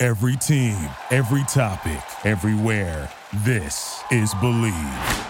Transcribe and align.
Every 0.00 0.36
team, 0.36 0.76
every 1.10 1.42
topic, 1.48 2.00
everywhere. 2.24 3.10
This 3.38 4.00
is 4.12 4.32
Bleav. 4.34 5.26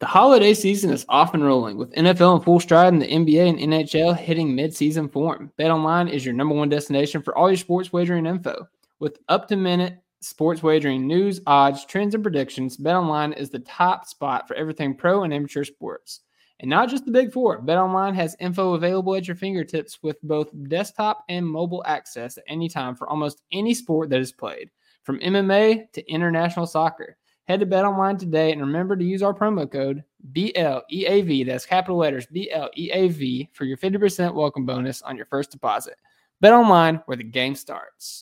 The 0.00 0.06
holiday 0.06 0.54
season 0.54 0.90
is 0.90 1.06
off 1.08 1.34
and 1.34 1.44
rolling 1.44 1.76
with 1.76 1.92
NFL 1.92 2.38
in 2.38 2.42
full 2.42 2.58
stride 2.58 2.92
and 2.92 3.00
the 3.00 3.06
NBA 3.06 3.48
and 3.48 3.58
NHL 3.60 4.16
hitting 4.16 4.56
midseason 4.56 5.12
form. 5.12 5.52
BetOnline 5.56 6.10
is 6.10 6.24
your 6.24 6.34
number 6.34 6.56
one 6.56 6.68
destination 6.68 7.22
for 7.22 7.38
all 7.38 7.48
your 7.48 7.56
sports 7.56 7.92
wagering 7.92 8.26
info. 8.26 8.66
With 8.98 9.20
up 9.28 9.46
to 9.48 9.56
minute 9.56 10.02
sports 10.20 10.60
wagering 10.60 11.06
news, 11.06 11.40
odds, 11.46 11.84
trends, 11.84 12.16
and 12.16 12.24
predictions, 12.24 12.76
BetOnline 12.76 13.36
is 13.36 13.50
the 13.50 13.60
top 13.60 14.04
spot 14.08 14.48
for 14.48 14.54
everything 14.56 14.96
pro 14.96 15.22
and 15.22 15.32
amateur 15.32 15.62
sports. 15.62 16.22
And 16.60 16.70
not 16.70 16.88
just 16.88 17.04
the 17.04 17.12
big 17.12 17.32
four, 17.32 17.62
BetOnline 17.62 18.14
has 18.14 18.36
info 18.40 18.74
available 18.74 19.14
at 19.14 19.28
your 19.28 19.36
fingertips 19.36 20.02
with 20.02 20.20
both 20.22 20.50
desktop 20.68 21.24
and 21.28 21.46
mobile 21.46 21.84
access 21.86 22.36
at 22.36 22.44
any 22.48 22.68
time 22.68 22.96
for 22.96 23.08
almost 23.08 23.42
any 23.52 23.74
sport 23.74 24.10
that 24.10 24.20
is 24.20 24.32
played, 24.32 24.70
from 25.04 25.20
MMA 25.20 25.92
to 25.92 26.10
international 26.10 26.66
soccer. 26.66 27.16
Head 27.46 27.60
to 27.60 27.66
BetOnline 27.66 28.18
today 28.18 28.50
and 28.50 28.60
remember 28.60 28.96
to 28.96 29.04
use 29.04 29.22
our 29.22 29.32
promo 29.32 29.70
code 29.70 30.02
BLEAV, 30.32 31.46
that's 31.46 31.64
capital 31.64 31.96
letters 31.96 32.26
BLEAV, 32.26 33.48
for 33.52 33.64
your 33.64 33.76
50% 33.76 34.34
welcome 34.34 34.66
bonus 34.66 35.00
on 35.02 35.16
your 35.16 35.26
first 35.26 35.52
deposit. 35.52 35.94
BetOnline, 36.42 37.02
where 37.06 37.16
the 37.16 37.24
game 37.24 37.54
starts. 37.54 38.20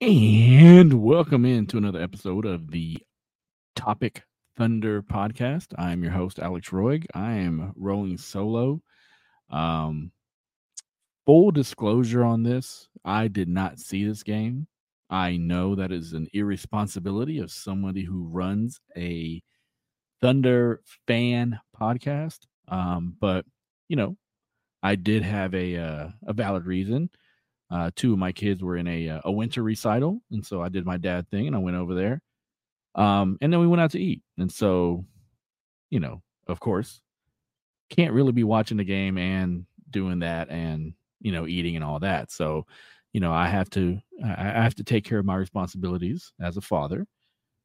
And 0.00 1.02
welcome 1.02 1.44
into 1.44 1.76
another 1.76 2.00
episode 2.00 2.46
of 2.46 2.70
the 2.70 2.98
Topic 3.74 4.22
Thunder 4.56 5.02
podcast. 5.02 5.74
I 5.76 5.90
am 5.90 6.04
your 6.04 6.12
host, 6.12 6.38
Alex 6.38 6.68
Roig. 6.68 7.04
I 7.14 7.32
am 7.32 7.72
rolling 7.74 8.16
solo. 8.16 8.80
Um, 9.50 10.12
full 11.26 11.50
disclosure 11.50 12.22
on 12.22 12.44
this 12.44 12.88
I 13.04 13.26
did 13.26 13.48
not 13.48 13.80
see 13.80 14.04
this 14.04 14.22
game. 14.22 14.68
I 15.10 15.36
know 15.36 15.74
that 15.74 15.90
is 15.90 16.12
an 16.12 16.28
irresponsibility 16.32 17.40
of 17.40 17.50
somebody 17.50 18.04
who 18.04 18.28
runs 18.28 18.80
a 18.96 19.42
Thunder 20.20 20.80
fan 21.08 21.58
podcast. 21.76 22.38
Um, 22.68 23.16
but, 23.20 23.44
you 23.88 23.96
know, 23.96 24.16
I 24.80 24.94
did 24.94 25.24
have 25.24 25.56
a, 25.56 25.76
uh, 25.76 26.08
a 26.24 26.32
valid 26.34 26.66
reason. 26.66 27.10
Uh, 27.70 27.90
two 27.94 28.12
of 28.12 28.18
my 28.18 28.32
kids 28.32 28.62
were 28.62 28.76
in 28.76 28.86
a 28.86 29.08
uh, 29.10 29.20
a 29.24 29.32
winter 29.32 29.62
recital, 29.62 30.20
and 30.30 30.44
so 30.44 30.62
I 30.62 30.68
did 30.68 30.86
my 30.86 30.96
dad 30.96 31.28
thing, 31.30 31.46
and 31.46 31.56
I 31.56 31.58
went 31.58 31.76
over 31.76 31.94
there. 31.94 32.22
Um, 32.94 33.38
and 33.40 33.52
then 33.52 33.60
we 33.60 33.66
went 33.66 33.80
out 33.82 33.92
to 33.92 34.00
eat, 34.00 34.22
and 34.38 34.50
so, 34.50 35.04
you 35.90 36.00
know, 36.00 36.22
of 36.46 36.60
course, 36.60 37.00
can't 37.90 38.14
really 38.14 38.32
be 38.32 38.44
watching 38.44 38.78
the 38.78 38.84
game 38.84 39.18
and 39.18 39.66
doing 39.90 40.20
that, 40.20 40.48
and 40.50 40.94
you 41.20 41.32
know, 41.32 41.46
eating 41.46 41.76
and 41.76 41.84
all 41.84 41.98
that. 42.00 42.30
So, 42.30 42.66
you 43.12 43.20
know, 43.20 43.32
I 43.32 43.48
have 43.48 43.70
to 43.70 43.98
I 44.24 44.30
I 44.30 44.62
have 44.62 44.74
to 44.76 44.84
take 44.84 45.04
care 45.04 45.18
of 45.18 45.26
my 45.26 45.36
responsibilities 45.36 46.32
as 46.40 46.56
a 46.56 46.62
father. 46.62 47.06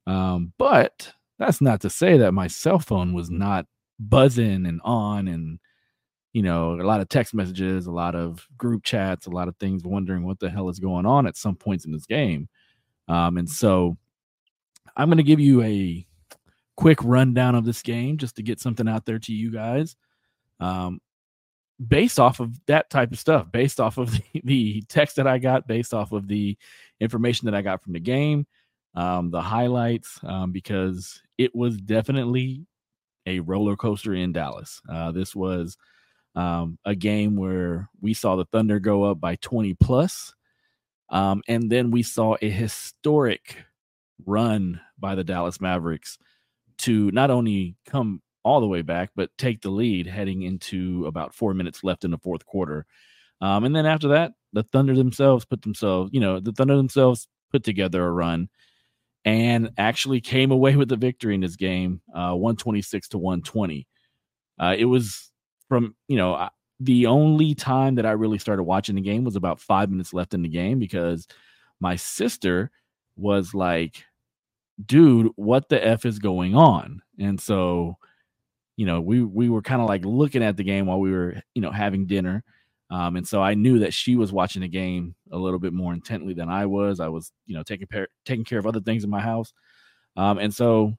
Um, 0.08 0.54
but 0.58 1.14
that's 1.40 1.62
not 1.62 1.82
to 1.82 1.90
say 1.90 2.18
that 2.18 2.34
my 2.34 2.48
cell 2.48 2.80
phone 2.80 3.14
was 3.14 3.30
not 3.30 3.66
buzzing 4.00 4.66
and 4.66 4.82
on 4.84 5.28
and 5.28 5.60
you 6.34 6.42
know, 6.42 6.74
a 6.74 6.84
lot 6.84 7.00
of 7.00 7.08
text 7.10 7.34
messages, 7.34 7.86
a 7.86 7.92
lot 7.92 8.16
of 8.16 8.46
group 8.58 8.84
chats, 8.84 9.28
a 9.28 9.30
lot 9.30 9.48
of 9.48 9.56
things 9.58 9.84
wondering 9.84 10.26
what 10.26 10.40
the 10.40 10.50
hell 10.50 10.68
is 10.68 10.80
going 10.80 11.06
on 11.06 11.28
at 11.28 11.38
some 11.38 11.56
points 11.56 11.86
in 11.86 11.92
this 11.92 12.08
game. 12.08 12.50
Um, 13.08 13.38
and 13.38 13.50
so 13.50 13.98
I'm 14.98 15.10
going 15.10 15.18
to 15.18 15.24
give 15.24 15.40
you 15.40 15.62
a 15.62 16.06
quick 16.76 17.04
rundown 17.04 17.54
of 17.54 17.66
this 17.66 17.84
game 17.84 18.18
just 18.18 18.36
to 18.38 18.44
get 18.44 18.60
something 18.60 18.88
out 18.88 19.06
there 19.06 19.20
to 19.20 19.32
you 19.34 19.52
guys. 19.52 19.96
Um, 20.60 21.00
based 21.88 22.20
off 22.20 22.40
of 22.40 22.60
that 22.66 22.90
type 22.90 23.12
of 23.12 23.20
stuff, 23.20 23.52
based 23.52 23.80
off 23.80 23.98
of 24.00 24.12
the, 24.34 24.42
the 24.44 24.82
text 24.90 25.18
that 25.18 25.28
I 25.28 25.38
got, 25.38 25.68
based 25.68 25.94
off 25.94 26.12
of 26.12 26.28
the 26.28 26.58
information 27.00 27.46
that 27.46 27.56
I 27.56 27.62
got 27.62 27.84
from 27.84 27.94
the 27.94 28.00
game, 28.00 28.48
um, 28.96 29.30
the 29.30 29.42
highlights, 29.42 30.20
um, 30.24 30.52
because 30.52 31.22
it 31.38 31.54
was 31.56 31.78
definitely 31.78 32.66
a 33.26 33.40
roller 33.40 33.76
coaster 33.76 34.14
in 34.14 34.32
Dallas. 34.32 34.82
Uh, 34.90 35.12
this 35.12 35.36
was 35.36 35.78
um, 36.36 36.78
a 36.86 36.96
game 36.96 37.36
where 37.36 37.90
we 38.02 38.14
saw 38.14 38.36
the 38.36 38.46
Thunder 38.46 38.80
go 38.80 39.04
up 39.04 39.20
by 39.20 39.36
20 39.38 39.74
plus, 39.76 40.34
um, 41.10 41.42
and 41.48 41.72
then 41.72 41.92
we 41.92 42.04
saw 42.04 42.36
a 42.42 42.50
historic 42.50 43.58
run 44.26 44.80
by 44.98 45.16
the 45.16 45.24
Dallas 45.24 45.62
Mavericks 45.62 46.18
to 46.80 47.12
not 47.12 47.30
only 47.30 47.76
come 47.86 48.22
all 48.44 48.60
the 48.60 48.68
way 48.68 48.82
back, 48.82 49.12
but 49.16 49.30
take 49.38 49.62
the 49.62 49.70
lead 49.70 50.08
heading 50.08 50.42
into 50.42 51.06
about 51.06 51.34
four 51.34 51.54
minutes 51.54 51.84
left 51.84 52.04
in 52.04 52.12
the 52.12 52.18
fourth 52.18 52.46
quarter. 52.46 52.86
Um, 53.42 53.64
and 53.64 53.76
then 53.76 53.86
after 53.86 54.10
that, 54.10 54.34
the 54.54 54.64
Thunder 54.64 54.96
themselves 54.96 55.46
put 55.46 55.62
themselves, 55.62 56.12
you 56.14 56.20
know, 56.20 56.40
the 56.40 56.52
Thunder 56.52 56.76
themselves 56.76 57.28
put 57.52 57.64
together 57.64 58.06
a 58.06 58.12
run 58.12 58.50
and 59.26 59.72
actually 59.78 60.22
came 60.22 60.52
away 60.52 60.76
with 60.78 60.90
the 60.90 60.98
victory 60.98 61.36
in 61.36 61.42
this 61.42 61.56
game, 61.56 62.02
uh, 62.14 62.34
126 62.34 63.10
to 63.10 63.18
120. 63.18 63.88
Uh, 64.60 64.76
it 64.78 64.86
was 64.86 65.32
from, 65.74 65.96
you 66.08 66.18
know, 66.18 66.50
the 66.80 67.08
only 67.08 67.56
time 67.56 67.96
that 67.96 68.06
I 68.06 68.12
really 68.12 68.38
started 68.38 68.62
watching 68.62 68.94
the 68.94 69.02
game 69.02 69.24
was 69.24 69.36
about 69.36 69.60
five 69.60 69.90
minutes 69.90 70.14
left 70.14 70.36
in 70.36 70.44
the 70.44 70.50
game 70.50 70.78
because 70.78 71.28
my 71.80 71.96
sister 71.96 72.70
was 73.16 73.56
like, 73.56 74.06
dude, 74.86 75.32
what 75.36 75.68
the 75.70 75.84
F 75.84 76.06
is 76.06 76.20
going 76.20 76.54
on? 76.56 77.02
And 77.20 77.42
so, 77.42 77.98
you 78.78 78.86
know, 78.86 79.02
we 79.02 79.24
we 79.24 79.50
were 79.50 79.64
kind 79.64 79.82
of 79.82 79.88
like 79.88 80.06
looking 80.06 80.44
at 80.44 80.58
the 80.58 80.64
game 80.64 80.86
while 80.86 81.00
we 81.00 81.12
were, 81.12 81.42
you 81.56 81.62
know, 81.64 81.72
having 81.72 82.06
dinner. 82.06 82.44
Um, 82.92 83.16
and 83.16 83.28
so 83.28 83.42
I 83.42 83.56
knew 83.56 83.80
that 83.80 83.96
she 83.96 84.16
was 84.16 84.32
watching 84.32 84.62
the 84.62 84.68
game 84.68 85.16
a 85.32 85.38
little 85.40 85.58
bit 85.60 85.74
more 85.74 85.92
intently 85.92 86.36
than 86.36 86.50
I 86.50 86.68
was. 86.68 87.00
I 87.00 87.08
was, 87.08 87.32
you 87.48 87.56
know, 87.56 87.64
taking 87.64 87.88
care 87.88 88.10
taking 88.28 88.46
care 88.46 88.60
of 88.60 88.68
other 88.68 88.82
things 88.82 89.04
in 89.04 89.10
my 89.10 89.22
house. 89.22 89.52
Um, 90.18 90.38
and 90.38 90.54
so 90.54 90.94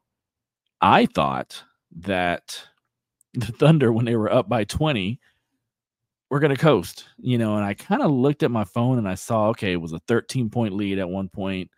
I 0.81 1.07
thought 1.07 1.63
that 2.01 2.61
the 3.35 3.53
Thunder, 3.53 3.93
when 3.93 4.05
they 4.05 4.17
were 4.17 4.33
up 4.33 4.49
by 4.49 4.65
20, 4.65 5.19
we're 6.31 6.41
going 6.41 6.55
to 6.55 6.61
coast, 6.61 7.05
you 7.19 7.39
know. 7.39 7.57
And 7.57 7.65
I 7.65 7.75
kind 7.75 8.03
of 8.03 8.11
looked 8.11 8.43
at 8.43 8.51
my 8.51 8.65
phone 8.65 8.99
and 8.99 9.09
I 9.09 9.15
saw, 9.15 9.49
okay, 9.49 9.73
it 9.73 9.81
was 9.81 9.93
a 9.93 10.01
13 10.01 10.51
point 10.51 10.75
lead 10.75 10.99
at 10.99 11.09
one 11.09 11.29
point. 11.29 11.71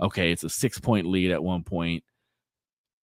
Okay, 0.00 0.32
it's 0.32 0.44
a 0.44 0.50
six 0.50 0.78
point 0.78 1.06
lead 1.06 1.30
at 1.30 1.42
one 1.42 1.64
point. 1.64 2.04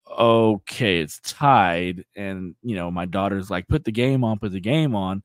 Okay, 0.09 0.99
it's 0.99 1.19
tied. 1.21 2.05
And, 2.15 2.55
you 2.61 2.75
know, 2.75 2.89
my 2.89 3.05
daughter's 3.05 3.49
like, 3.49 3.67
put 3.67 3.83
the 3.83 3.91
game 3.91 4.23
on, 4.23 4.39
put 4.39 4.51
the 4.51 4.59
game 4.59 4.95
on. 4.95 5.23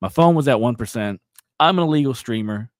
My 0.00 0.08
phone 0.08 0.34
was 0.34 0.48
at 0.48 0.56
1%. 0.56 1.18
I'm 1.58 1.78
an 1.78 1.84
illegal 1.84 2.14
streamer. 2.14 2.70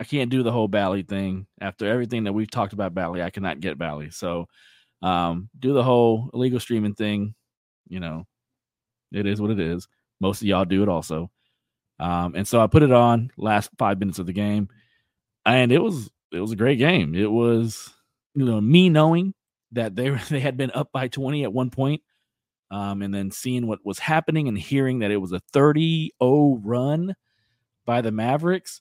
I 0.00 0.04
can't 0.04 0.30
do 0.30 0.42
the 0.42 0.52
whole 0.52 0.68
Bally 0.68 1.02
thing. 1.02 1.46
After 1.60 1.86
everything 1.86 2.24
that 2.24 2.32
we've 2.32 2.50
talked 2.50 2.72
about 2.72 2.94
Bally, 2.94 3.22
I 3.22 3.30
cannot 3.30 3.60
get 3.60 3.78
Bally. 3.78 4.10
So, 4.10 4.46
um, 5.02 5.48
do 5.58 5.72
the 5.72 5.82
whole 5.82 6.30
illegal 6.34 6.60
streaming 6.60 6.94
thing. 6.94 7.34
You 7.88 8.00
know, 8.00 8.26
it 9.12 9.26
is 9.26 9.40
what 9.40 9.50
it 9.50 9.60
is. 9.60 9.88
Most 10.20 10.42
of 10.42 10.48
y'all 10.48 10.64
do 10.64 10.82
it 10.82 10.88
also. 10.88 11.30
Um, 11.98 12.34
and 12.34 12.46
so 12.48 12.60
I 12.60 12.66
put 12.66 12.82
it 12.82 12.92
on 12.92 13.30
last 13.36 13.70
five 13.78 13.98
minutes 13.98 14.18
of 14.18 14.26
the 14.26 14.32
game, 14.32 14.68
and 15.44 15.70
it 15.72 15.80
was 15.80 16.10
it 16.32 16.40
was 16.40 16.52
a 16.52 16.56
great 16.56 16.78
game. 16.78 17.14
It 17.14 17.30
was 17.30 17.92
you 18.34 18.44
know 18.44 18.60
me 18.60 18.88
knowing 18.88 19.34
that 19.72 19.96
they 19.96 20.10
were- 20.10 20.20
they 20.30 20.40
had 20.40 20.56
been 20.56 20.70
up 20.72 20.90
by 20.92 21.08
20 21.08 21.44
at 21.44 21.52
one 21.52 21.70
point, 21.70 22.02
um, 22.70 23.02
and 23.02 23.12
then 23.14 23.30
seeing 23.30 23.66
what 23.66 23.84
was 23.84 23.98
happening 23.98 24.48
and 24.48 24.58
hearing 24.58 25.00
that 25.00 25.10
it 25.10 25.18
was 25.18 25.32
a 25.32 25.40
30-0 25.52 26.60
run 26.62 27.14
by 27.86 28.00
the 28.00 28.12
Mavericks. 28.12 28.80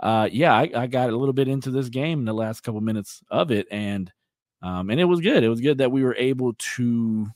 Uh, 0.00 0.28
yeah, 0.32 0.54
I, 0.54 0.70
I 0.74 0.86
got 0.86 1.10
a 1.10 1.16
little 1.16 1.34
bit 1.34 1.46
into 1.48 1.70
this 1.70 1.90
game 1.90 2.20
in 2.20 2.24
the 2.24 2.32
last 2.32 2.62
couple 2.62 2.80
minutes 2.80 3.20
of 3.30 3.50
it, 3.50 3.66
and 3.70 4.10
um, 4.62 4.90
and 4.90 4.98
it 5.00 5.04
was 5.04 5.20
good. 5.20 5.44
It 5.44 5.48
was 5.48 5.60
good 5.60 5.78
that 5.78 5.92
we 5.92 6.02
were 6.02 6.16
able 6.16 6.54
to, 6.76 7.26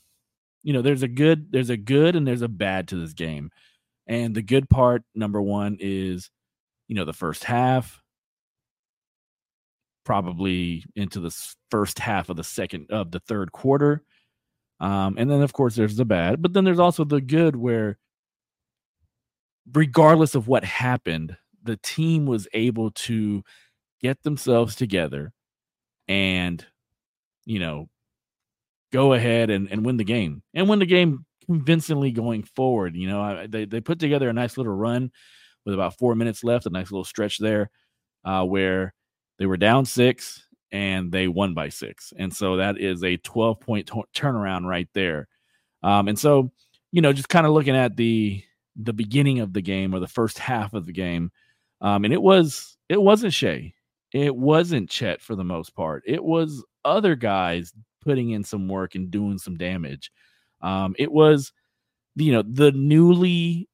you 0.65 0.73
know, 0.73 0.81
there's 0.81 1.03
a 1.03 1.07
good, 1.07 1.51
there's 1.51 1.69
a 1.69 1.77
good, 1.77 2.15
and 2.15 2.27
there's 2.27 2.41
a 2.41 2.47
bad 2.47 2.87
to 2.87 2.95
this 2.95 3.13
game. 3.13 3.51
And 4.07 4.33
the 4.33 4.41
good 4.41 4.67
part, 4.67 5.03
number 5.13 5.39
one, 5.39 5.77
is, 5.79 6.31
you 6.87 6.95
know, 6.95 7.05
the 7.05 7.13
first 7.13 7.43
half, 7.43 8.01
probably 10.03 10.83
into 10.95 11.19
the 11.19 11.35
first 11.69 11.99
half 11.99 12.29
of 12.29 12.35
the 12.37 12.43
second 12.43 12.87
of 12.89 13.11
the 13.11 13.19
third 13.19 13.51
quarter. 13.51 14.03
Um, 14.79 15.15
and 15.19 15.29
then 15.29 15.43
of 15.43 15.53
course 15.53 15.75
there's 15.75 15.97
the 15.97 16.05
bad, 16.05 16.41
but 16.41 16.53
then 16.53 16.63
there's 16.63 16.79
also 16.79 17.03
the 17.03 17.21
good 17.21 17.55
where 17.55 17.97
regardless 19.71 20.33
of 20.33 20.47
what 20.47 20.63
happened, 20.63 21.37
the 21.63 21.77
team 21.77 22.25
was 22.25 22.47
able 22.53 22.91
to 22.91 23.43
get 24.01 24.21
themselves 24.23 24.75
together 24.75 25.31
and 26.07 26.65
you 27.45 27.59
know 27.59 27.87
go 28.91 29.13
ahead 29.13 29.49
and, 29.49 29.69
and 29.71 29.85
win 29.85 29.97
the 29.97 30.03
game 30.03 30.41
and 30.53 30.69
win 30.69 30.79
the 30.79 30.85
game 30.85 31.25
convincingly 31.45 32.11
going 32.11 32.43
forward. 32.43 32.95
You 32.95 33.07
know, 33.07 33.21
I, 33.21 33.47
they 33.47 33.65
they 33.65 33.81
put 33.81 33.99
together 33.99 34.29
a 34.29 34.33
nice 34.33 34.57
little 34.57 34.73
run 34.73 35.11
with 35.65 35.73
about 35.73 35.97
four 35.97 36.15
minutes 36.15 36.43
left, 36.43 36.65
a 36.65 36.69
nice 36.69 36.91
little 36.91 37.03
stretch 37.03 37.37
there, 37.37 37.69
uh, 38.23 38.43
where 38.43 38.93
they 39.39 39.45
were 39.45 39.57
down 39.57 39.85
six 39.85 40.43
and 40.71 41.11
they 41.11 41.27
won 41.27 41.53
by 41.53 41.69
six, 41.69 42.13
and 42.17 42.33
so 42.33 42.57
that 42.57 42.79
is 42.79 43.03
a 43.03 43.17
twelve 43.17 43.59
point 43.59 43.87
t- 43.87 44.03
turnaround 44.15 44.65
right 44.65 44.89
there. 44.93 45.27
Um, 45.83 46.07
and 46.07 46.17
so, 46.17 46.51
you 46.91 47.01
know, 47.01 47.13
just 47.13 47.29
kind 47.29 47.45
of 47.45 47.53
looking 47.53 47.75
at 47.75 47.95
the 47.95 48.43
the 48.75 48.93
beginning 48.93 49.39
of 49.39 49.53
the 49.53 49.61
game 49.61 49.93
or 49.93 49.99
the 49.99 50.07
first 50.07 50.39
half 50.39 50.73
of 50.73 50.85
the 50.85 50.91
game, 50.91 51.31
um, 51.81 52.03
and 52.03 52.13
it 52.13 52.21
was 52.21 52.77
it 52.89 53.01
wasn't 53.01 53.33
Shai, 53.33 53.73
it 54.11 54.35
wasn't 54.35 54.89
Chet 54.89 55.21
for 55.21 55.35
the 55.35 55.43
most 55.43 55.75
part. 55.75 56.03
It 56.05 56.23
was 56.23 56.63
other 56.83 57.15
guys 57.15 57.73
putting 58.05 58.29
in 58.29 58.43
some 58.43 58.67
work 58.67 58.95
and 58.95 59.11
doing 59.11 59.37
some 59.37 59.57
damage. 59.57 60.11
Um, 60.61 60.95
it 60.97 61.11
was, 61.11 61.51
you 62.15 62.31
know, 62.31 62.43
the 62.47 62.71
newly 62.71 63.67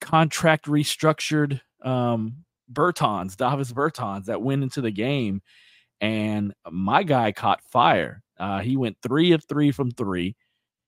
contract 0.00 0.66
restructured 0.66 1.60
um, 1.82 2.44
Bertans, 2.72 3.36
Davis 3.36 3.72
Bertans, 3.72 4.26
that 4.26 4.42
went 4.42 4.62
into 4.62 4.80
the 4.80 4.90
game, 4.90 5.42
and 6.00 6.54
my 6.70 7.02
guy 7.02 7.32
caught 7.32 7.62
fire. 7.70 8.22
Uh, 8.38 8.60
he 8.60 8.76
went 8.76 8.96
three 9.02 9.32
of 9.32 9.44
three 9.44 9.70
from 9.70 9.90
three. 9.90 10.36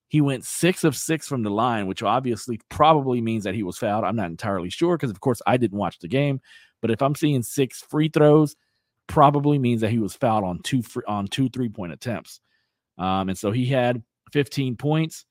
He 0.07 0.21
went 0.21 0.45
six 0.45 0.83
of 0.83 0.95
six 0.95 1.27
from 1.27 1.43
the 1.43 1.49
line, 1.49 1.87
which 1.87 2.03
obviously 2.03 2.59
probably 2.69 3.21
means 3.21 3.43
that 3.43 3.55
he 3.55 3.63
was 3.63 3.77
fouled. 3.77 4.03
I'm 4.03 4.15
not 4.15 4.29
entirely 4.29 4.69
sure 4.69 4.95
because, 4.95 5.09
of 5.09 5.19
course, 5.21 5.41
I 5.45 5.57
didn't 5.57 5.77
watch 5.77 5.99
the 5.99 6.07
game. 6.07 6.39
But 6.81 6.91
if 6.91 7.01
I'm 7.01 7.15
seeing 7.15 7.43
six 7.43 7.81
free 7.81 8.09
throws, 8.09 8.55
probably 9.07 9.57
means 9.59 9.81
that 9.81 9.91
he 9.91 9.99
was 9.99 10.15
fouled 10.15 10.43
on 10.43 10.59
two 10.63 10.81
free, 10.81 11.03
on 11.07 11.27
two 11.27 11.49
three 11.49 11.69
point 11.69 11.93
attempts. 11.93 12.41
Um, 12.97 13.29
and 13.29 13.37
so 13.37 13.51
he 13.51 13.65
had 13.65 14.03
15 14.31 14.75
points. 14.75 15.25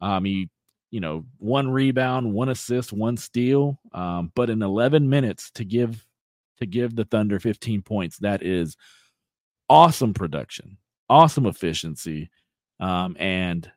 Um, 0.00 0.24
he, 0.24 0.48
you 0.90 1.00
know, 1.00 1.24
one 1.38 1.68
rebound, 1.68 2.32
one 2.32 2.48
assist, 2.48 2.92
one 2.92 3.16
steal. 3.16 3.78
Um, 3.92 4.32
but 4.34 4.50
in 4.50 4.62
11 4.62 5.08
minutes 5.08 5.50
to 5.52 5.64
give 5.64 6.04
to 6.58 6.66
give 6.66 6.96
the 6.96 7.04
Thunder 7.04 7.38
15 7.38 7.82
points, 7.82 8.18
that 8.18 8.42
is 8.42 8.76
awesome 9.68 10.14
production, 10.14 10.78
awesome 11.08 11.46
efficiency, 11.46 12.30
um, 12.80 13.16
and 13.18 13.70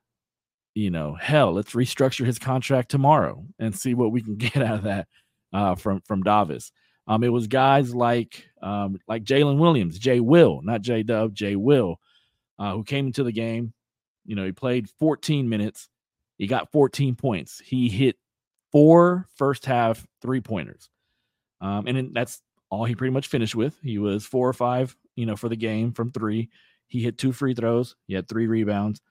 you 0.75 0.91
know, 0.91 1.15
hell, 1.15 1.51
let's 1.53 1.73
restructure 1.73 2.25
his 2.25 2.39
contract 2.39 2.89
tomorrow 2.89 3.43
and 3.59 3.77
see 3.77 3.93
what 3.93 4.11
we 4.11 4.21
can 4.21 4.35
get 4.37 4.57
out 4.57 4.75
of 4.75 4.83
that 4.83 5.07
uh, 5.53 5.75
from 5.75 6.01
from 6.01 6.23
Davis. 6.23 6.71
Um, 7.07 7.23
it 7.23 7.29
was 7.29 7.47
guys 7.47 7.93
like 7.93 8.47
um, 8.61 8.99
like 9.07 9.23
Jaylin 9.23 9.57
Williams, 9.57 9.97
Jay 9.97 10.19
Will, 10.19 10.61
not 10.63 10.81
J 10.81 11.03
Dub, 11.03 11.33
Jay 11.33 11.55
Will, 11.55 11.99
uh, 12.59 12.73
who 12.73 12.83
came 12.83 13.07
into 13.07 13.23
the 13.23 13.31
game. 13.31 13.73
You 14.25 14.35
know, 14.35 14.45
he 14.45 14.51
played 14.51 14.89
14 14.99 15.49
minutes. 15.49 15.89
He 16.37 16.45
got 16.45 16.71
14 16.71 17.15
points. 17.15 17.61
He 17.65 17.89
hit 17.89 18.17
four 18.71 19.27
first 19.35 19.65
half 19.65 20.05
three 20.21 20.41
pointers. 20.41 20.89
Um, 21.61 21.87
and 21.87 22.13
that's 22.13 22.41
all 22.69 22.85
he 22.85 22.95
pretty 22.95 23.13
much 23.13 23.27
finished 23.27 23.55
with. 23.55 23.77
He 23.81 23.97
was 23.97 24.25
four 24.25 24.47
or 24.47 24.53
five, 24.53 24.95
you 25.15 25.25
know, 25.25 25.35
for 25.35 25.49
the 25.49 25.55
game 25.55 25.91
from 25.91 26.11
three. 26.11 26.49
He 26.87 27.01
hit 27.01 27.17
two 27.17 27.31
free 27.31 27.53
throws. 27.53 27.95
He 28.07 28.13
had 28.13 28.27
three 28.27 28.47
rebounds. 28.47 29.01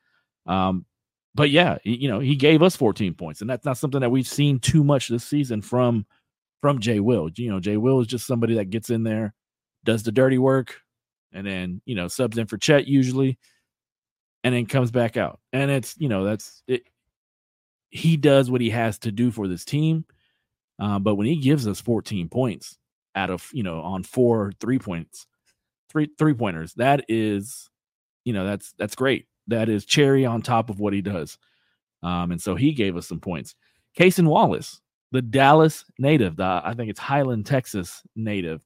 Um, 0.47 0.87
but 1.35 1.51
yeah, 1.51 1.79
you 1.85 2.09
know, 2.09 2.21
he 2.21 2.35
gave 2.37 2.63
us 2.63 2.75
14 2.75 3.15
points, 3.15 3.41
and 3.41 3.51
that's 3.51 3.65
not 3.65 3.79
something 3.79 4.01
that 4.01 4.11
we've 4.11 4.27
seen 4.27 4.59
too 4.59 4.83
much 4.83 5.09
this 5.09 5.25
season 5.25 5.63
from 5.63 6.07
from 6.61 6.81
Jay 6.81 6.99
Will. 6.99 7.31
You 7.37 7.51
know, 7.51 7.61
Jay 7.61 7.77
Will 7.77 8.01
is 8.01 8.09
just 8.09 8.27
somebody 8.27 8.55
that 8.55 8.71
gets 8.71 8.91
in 8.91 9.05
there, 9.05 9.35
does 9.85 10.03
the 10.03 10.11
dirty 10.11 10.39
work, 10.39 10.81
and 11.33 11.47
then 11.47 11.81
you 11.85 11.95
know 11.95 12.09
subs 12.09 12.39
in 12.39 12.47
for 12.47 12.59
Chet 12.59 12.87
usually, 12.87 13.39
and 14.45 14.55
then 14.55 14.67
comes 14.67 14.91
back 14.91 15.17
out. 15.17 15.41
And 15.53 15.71
it's 15.71 15.95
you 15.99 16.09
know 16.09 16.25
that's 16.25 16.63
it. 16.67 16.83
He 17.91 18.17
does 18.17 18.51
what 18.51 18.61
he 18.61 18.71
has 18.71 18.99
to 19.01 19.13
do 19.13 19.31
for 19.31 19.49
this 19.49 19.65
team, 19.65 20.05
uh, 20.79 20.99
but 20.99 21.15
when 21.15 21.27
he 21.27 21.37
gives 21.37 21.67
us 21.67 21.81
14 21.81 22.29
points 22.29 22.77
out 23.15 23.31
of 23.31 23.49
you 23.53 23.63
know 23.63 23.81
on 23.81 24.03
four 24.03 24.53
three 24.61 24.79
points, 24.79 25.27
three 25.91 26.09
three 26.19 26.35
pointers, 26.35 26.75
that 26.75 27.05
is, 27.09 27.71
you 28.25 28.33
know 28.33 28.47
that's 28.47 28.75
that's 28.79 28.95
great. 28.95 29.27
That 29.49 29.69
is 29.69 29.85
cherry 29.85 30.27
on 30.27 30.43
top 30.43 30.71
of 30.71 30.81
what 30.81 30.93
he 30.93 31.01
does. 31.01 31.39
Um, 32.03 32.31
and 32.31 32.41
so 32.41 32.55
he 32.55 32.73
gave 32.73 32.97
us 32.97 33.09
some 33.09 33.21
points. 33.21 33.55
Cason 33.99 34.29
Wallace, 34.29 34.81
the 35.11 35.23
Dallas 35.23 35.85
native, 35.99 36.37
the, 36.37 36.61
I 36.65 36.75
think 36.75 36.91
it's 36.91 37.01
Highland, 37.01 37.47
Texas 37.47 38.03
native, 38.15 38.61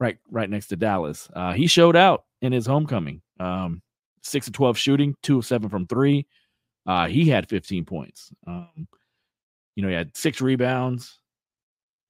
right 0.00 0.18
right 0.30 0.50
next 0.50 0.68
to 0.68 0.76
Dallas. 0.76 1.28
Uh, 1.34 1.52
he 1.52 1.68
showed 1.68 1.94
out 1.94 2.24
in 2.42 2.52
his 2.52 2.66
homecoming. 2.66 3.22
Um, 3.38 3.82
six 4.22 4.48
of 4.48 4.52
twelve 4.52 4.76
shooting, 4.76 5.14
two 5.22 5.38
of 5.38 5.46
seven 5.46 5.68
from 5.68 5.86
three. 5.86 6.26
Uh, 6.86 7.06
he 7.06 7.28
had 7.28 7.48
15 7.48 7.84
points. 7.84 8.32
Um, 8.46 8.88
you 9.76 9.82
know, 9.82 9.88
he 9.88 9.94
had 9.94 10.16
six 10.16 10.40
rebounds, 10.40 11.18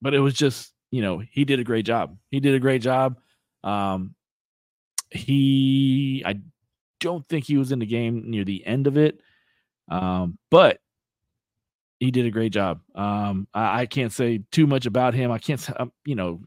but 0.00 0.14
it 0.14 0.20
was 0.20 0.34
just, 0.34 0.72
you 0.90 1.02
know, 1.02 1.19
he 1.19 1.44
did 1.44 1.60
a 1.60 1.64
great 1.64 1.84
job. 1.84 2.16
He 2.31 2.40
did 2.40 2.54
a 2.54 2.60
great 2.60 2.82
job. 2.82 3.19
Um, 3.62 4.14
he, 5.10 6.22
I 6.25 6.40
don't 7.00 7.28
think 7.28 7.44
he 7.44 7.56
was 7.56 7.72
in 7.72 7.78
the 7.78 7.87
game 7.87 8.31
near 8.31 8.44
the 8.44 8.64
end 8.64 8.87
of 8.87 8.96
it, 8.96 9.20
um, 9.90 10.38
but 10.50 10.78
he 11.98 12.10
did 12.10 12.26
a 12.26 12.31
great 12.31 12.52
job. 12.52 12.81
Um, 12.94 13.48
I, 13.52 13.82
I 13.82 13.87
can't 13.87 14.12
say 14.12 14.42
too 14.50 14.66
much 14.66 14.87
about 14.87 15.14
him. 15.14 15.31
I 15.31 15.38
can't, 15.38 15.69
um, 15.78 15.92
you 16.04 16.14
know, 16.14 16.40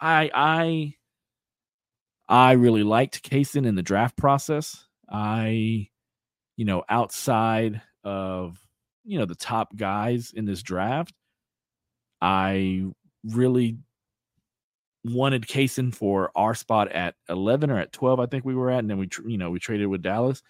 I, 0.00 0.30
I, 0.34 0.94
I 2.28 2.52
really 2.52 2.82
liked 2.82 3.28
Cason 3.28 3.66
in 3.66 3.74
the 3.74 3.82
draft 3.82 4.16
process. 4.16 4.86
I, 5.10 5.88
you 6.56 6.64
know, 6.64 6.84
outside 6.88 7.82
of, 8.04 8.58
you 9.04 9.18
know, 9.18 9.26
the 9.26 9.34
top 9.34 9.76
guys 9.76 10.32
in 10.32 10.44
this 10.44 10.62
draft, 10.62 11.12
I 12.20 12.84
really 13.24 13.78
wanted 15.04 15.46
Cason 15.46 15.94
for 15.94 16.30
our 16.34 16.54
spot 16.54 16.92
at 16.92 17.14
11 17.28 17.70
or 17.70 17.78
at 17.78 17.92
12, 17.92 18.20
I 18.20 18.26
think 18.26 18.44
we 18.44 18.54
were 18.54 18.70
at. 18.70 18.80
And 18.80 18.90
then 18.90 18.98
we, 18.98 19.08
you 19.26 19.38
know, 19.38 19.50
we 19.50 19.58
traded 19.58 19.88
with 19.88 20.02
Dallas. 20.02 20.42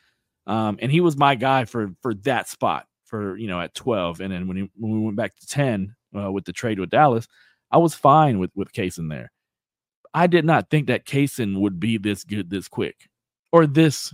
Um, 0.46 0.78
and 0.80 0.90
he 0.90 1.00
was 1.00 1.16
my 1.16 1.34
guy 1.34 1.64
for, 1.64 1.92
for 2.02 2.14
that 2.14 2.48
spot 2.48 2.86
for, 3.04 3.36
you 3.36 3.46
know, 3.46 3.60
at 3.60 3.74
12. 3.74 4.20
And 4.20 4.32
then 4.32 4.48
when, 4.48 4.56
he, 4.56 4.70
when 4.76 4.92
we 4.92 5.00
went 5.00 5.16
back 5.16 5.36
to 5.36 5.46
10 5.46 5.94
uh, 6.16 6.32
with 6.32 6.44
the 6.44 6.52
trade 6.52 6.78
with 6.78 6.90
Dallas, 6.90 7.26
I 7.70 7.78
was 7.78 7.94
fine 7.94 8.38
with, 8.38 8.50
with 8.54 8.72
Cason 8.72 9.08
there. 9.08 9.30
I 10.12 10.26
did 10.26 10.44
not 10.44 10.70
think 10.70 10.88
that 10.88 11.06
Cason 11.06 11.60
would 11.60 11.78
be 11.78 11.98
this 11.98 12.24
good 12.24 12.50
this 12.50 12.68
quick 12.68 13.08
or 13.52 13.66
this 13.66 14.12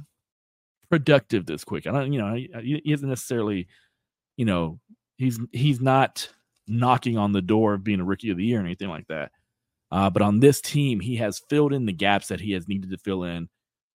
productive 0.90 1.46
this 1.46 1.64
quick. 1.64 1.86
I 1.86 1.92
don't, 1.92 2.12
you 2.12 2.20
know, 2.20 2.34
he, 2.34 2.80
he 2.84 2.92
isn't 2.92 3.08
necessarily, 3.08 3.66
you 4.36 4.44
know, 4.44 4.78
he's 5.16 5.40
he's 5.52 5.80
not 5.80 6.28
knocking 6.68 7.16
on 7.16 7.32
the 7.32 7.42
door 7.42 7.74
of 7.74 7.84
being 7.84 8.00
a 8.00 8.04
rookie 8.04 8.30
of 8.30 8.36
the 8.36 8.44
year 8.44 8.58
or 8.58 8.64
anything 8.64 8.88
like 8.88 9.06
that. 9.08 9.30
Uh, 9.90 10.10
but 10.10 10.22
on 10.22 10.40
this 10.40 10.60
team, 10.60 11.00
he 11.00 11.16
has 11.16 11.42
filled 11.48 11.72
in 11.72 11.86
the 11.86 11.92
gaps 11.92 12.28
that 12.28 12.40
he 12.40 12.52
has 12.52 12.68
needed 12.68 12.90
to 12.90 12.98
fill 12.98 13.22
in, 13.22 13.48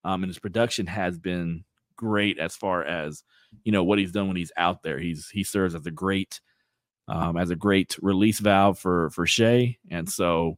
um, 0.04 0.24
and 0.24 0.30
his 0.30 0.40
production 0.40 0.88
has 0.88 1.20
been 1.20 1.64
great 1.98 2.40
as 2.40 2.56
far 2.56 2.84
as 2.84 3.24
you 3.64 3.72
know 3.72 3.84
what 3.84 4.00
he's 4.00 4.12
done 4.12 4.28
when 4.28 4.38
he's 4.38 4.54
out 4.58 4.84
there. 4.84 5.00
He's 5.00 5.30
he 5.30 5.44
serves 5.44 5.76
as 5.76 5.86
a 5.86 5.92
great 5.92 6.40
um, 7.08 7.38
as 7.38 7.50
a 7.50 7.56
great 7.56 7.98
release 8.02 8.40
valve 8.40 8.80
for 8.80 9.10
for 9.12 9.28
Shai, 9.28 9.78
and 9.90 10.10
so 10.10 10.58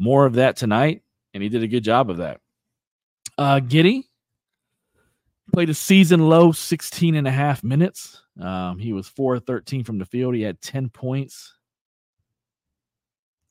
more 0.00 0.24
of 0.24 0.32
that 0.34 0.56
tonight, 0.56 1.02
and 1.34 1.42
he 1.42 1.50
did 1.50 1.62
a 1.62 1.68
good 1.68 1.84
job 1.84 2.08
of 2.08 2.16
that. 2.16 2.40
Uh, 3.36 3.60
Giddey 3.60 4.04
played 5.52 5.68
a 5.68 5.74
season 5.74 6.28
low 6.28 6.52
16 6.52 7.14
and 7.14 7.28
a 7.28 7.30
half 7.30 7.62
minutes. 7.62 8.22
Um, 8.40 8.78
he 8.78 8.94
was 8.94 9.06
4 9.06 9.38
13 9.38 9.84
from 9.84 9.98
the 9.98 10.06
field. 10.06 10.34
He 10.34 10.42
had 10.42 10.62
10 10.62 10.88
points, 10.88 11.54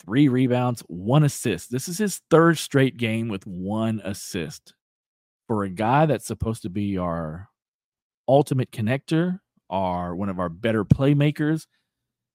three 0.03 0.27
rebounds, 0.27 0.81
one 0.87 1.23
assist. 1.23 1.71
This 1.71 1.87
is 1.87 1.99
his 1.99 2.19
third 2.31 2.57
straight 2.57 2.97
game 2.97 3.27
with 3.27 3.45
one 3.45 4.01
assist. 4.03 4.73
For 5.47 5.63
a 5.63 5.69
guy 5.69 6.07
that's 6.07 6.25
supposed 6.25 6.63
to 6.63 6.69
be 6.69 6.97
our 6.97 7.49
ultimate 8.27 8.71
connector, 8.71 9.39
our 9.69 10.15
one 10.15 10.29
of 10.29 10.39
our 10.39 10.49
better 10.49 10.83
playmakers, 10.83 11.67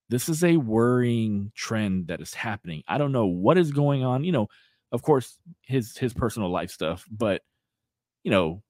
this 0.08 0.28
is 0.28 0.44
a 0.44 0.56
worrying 0.56 1.52
trend 1.54 2.08
that 2.08 2.20
is 2.20 2.34
happening. 2.34 2.82
I 2.86 2.98
don't 2.98 3.12
know 3.12 3.26
what 3.26 3.58
is 3.58 3.72
going 3.72 4.04
on. 4.04 4.24
You 4.24 4.32
know, 4.32 4.48
of 4.92 5.02
course, 5.02 5.38
his 5.62 5.96
his 5.96 6.12
personal 6.12 6.50
life 6.50 6.70
stuff, 6.70 7.04
but 7.10 7.42
you 8.22 8.30
know, 8.30 8.62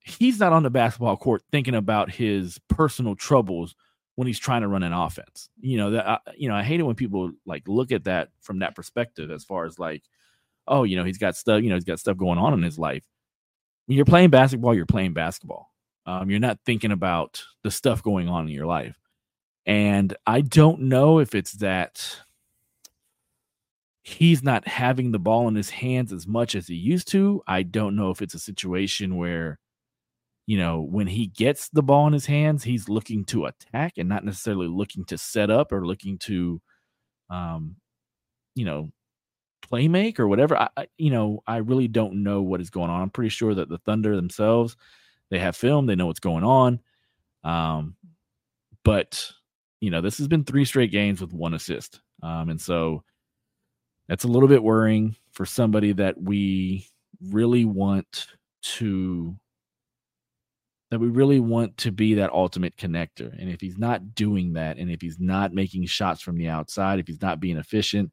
he's 0.00 0.38
not 0.40 0.52
on 0.52 0.62
the 0.62 0.70
basketball 0.70 1.16
court 1.16 1.42
thinking 1.50 1.74
about 1.74 2.10
his 2.10 2.58
personal 2.68 3.14
troubles 3.14 3.74
when 4.14 4.26
he's 4.26 4.38
trying 4.38 4.62
to 4.62 4.68
run 4.68 4.82
an 4.82 4.92
offense. 4.92 5.48
You 5.60 5.78
know 5.78 5.90
that 5.92 6.08
I, 6.08 6.18
you 6.36 6.48
know 6.48 6.54
I 6.54 6.62
hate 6.62 6.80
it 6.80 6.84
when 6.84 6.96
people 6.96 7.32
like 7.44 7.66
look 7.68 7.92
at 7.92 8.04
that 8.04 8.28
from 8.40 8.60
that 8.60 8.74
perspective 8.74 9.30
as 9.30 9.44
far 9.44 9.64
as 9.64 9.78
like, 9.78 10.02
oh, 10.68 10.84
you 10.84 10.96
know, 10.96 11.04
he's 11.04 11.18
got 11.18 11.36
stuff, 11.36 11.62
you 11.62 11.68
know, 11.68 11.76
he's 11.76 11.84
got 11.84 12.00
stuff 12.00 12.16
going 12.16 12.38
on 12.38 12.52
in 12.54 12.62
his 12.62 12.78
life. 12.78 13.04
When 13.86 13.96
you're 13.96 14.04
playing 14.04 14.30
basketball, 14.30 14.74
you're 14.74 14.86
playing 14.86 15.12
basketball. 15.12 15.70
Um, 16.06 16.30
you're 16.30 16.40
not 16.40 16.58
thinking 16.64 16.92
about 16.92 17.42
the 17.62 17.70
stuff 17.70 18.02
going 18.02 18.28
on 18.28 18.46
in 18.46 18.52
your 18.52 18.66
life. 18.66 18.96
And 19.66 20.16
I 20.26 20.42
don't 20.42 20.82
know 20.82 21.18
if 21.18 21.34
it's 21.34 21.52
that 21.54 22.20
he's 24.02 24.42
not 24.42 24.68
having 24.68 25.10
the 25.10 25.18
ball 25.18 25.48
in 25.48 25.56
his 25.56 25.70
hands 25.70 26.12
as 26.12 26.28
much 26.28 26.54
as 26.54 26.68
he 26.68 26.76
used 26.76 27.08
to. 27.08 27.42
I 27.48 27.64
don't 27.64 27.96
know 27.96 28.10
if 28.10 28.22
it's 28.22 28.34
a 28.34 28.38
situation 28.38 29.16
where, 29.16 29.58
you 30.46 30.56
know, 30.56 30.80
when 30.80 31.08
he 31.08 31.26
gets 31.26 31.68
the 31.70 31.82
ball 31.82 32.06
in 32.06 32.12
his 32.12 32.26
hands, 32.26 32.62
he's 32.62 32.88
looking 32.88 33.24
to 33.24 33.46
attack 33.46 33.94
and 33.98 34.08
not 34.08 34.24
necessarily 34.24 34.68
looking 34.68 35.04
to 35.06 35.18
set 35.18 35.50
up 35.50 35.72
or 35.72 35.84
looking 35.84 36.18
to, 36.18 36.62
um, 37.30 37.74
you 38.54 38.64
know, 38.64 38.90
play 39.62 39.88
make 39.88 40.20
or 40.20 40.28
whatever. 40.28 40.56
I, 40.56 40.68
I, 40.76 40.86
you 40.96 41.10
know, 41.10 41.42
I 41.44 41.56
really 41.56 41.88
don't 41.88 42.22
know 42.22 42.42
what 42.42 42.60
is 42.60 42.70
going 42.70 42.90
on. 42.90 43.02
I'm 43.02 43.10
pretty 43.10 43.30
sure 43.30 43.56
that 43.56 43.68
the 43.68 43.78
Thunder 43.78 44.14
themselves, 44.14 44.76
they 45.30 45.40
have 45.40 45.56
film, 45.56 45.86
they 45.86 45.96
know 45.96 46.06
what's 46.06 46.20
going 46.20 46.44
on. 46.44 46.78
Um, 47.42 47.96
but 48.84 49.32
you 49.80 49.90
know, 49.90 50.00
this 50.00 50.18
has 50.18 50.28
been 50.28 50.44
three 50.44 50.64
straight 50.64 50.90
games 50.90 51.20
with 51.20 51.32
one 51.32 51.54
assist. 51.54 52.00
Um, 52.22 52.48
and 52.48 52.60
so 52.60 53.02
that's 54.08 54.24
a 54.24 54.28
little 54.28 54.48
bit 54.48 54.62
worrying 54.62 55.16
for 55.32 55.44
somebody 55.44 55.92
that 55.92 56.20
we 56.20 56.86
really 57.20 57.64
want 57.64 58.28
to 58.62 59.36
that 60.90 61.00
we 61.00 61.08
really 61.08 61.40
want 61.40 61.76
to 61.78 61.90
be 61.90 62.14
that 62.14 62.32
ultimate 62.32 62.76
connector. 62.76 63.36
And 63.40 63.50
if 63.50 63.60
he's 63.60 63.76
not 63.76 64.14
doing 64.14 64.52
that, 64.52 64.78
and 64.78 64.88
if 64.88 65.00
he's 65.00 65.18
not 65.18 65.52
making 65.52 65.86
shots 65.86 66.22
from 66.22 66.36
the 66.36 66.48
outside, 66.48 67.00
if 67.00 67.08
he's 67.08 67.20
not 67.20 67.40
being 67.40 67.56
efficient, 67.56 68.12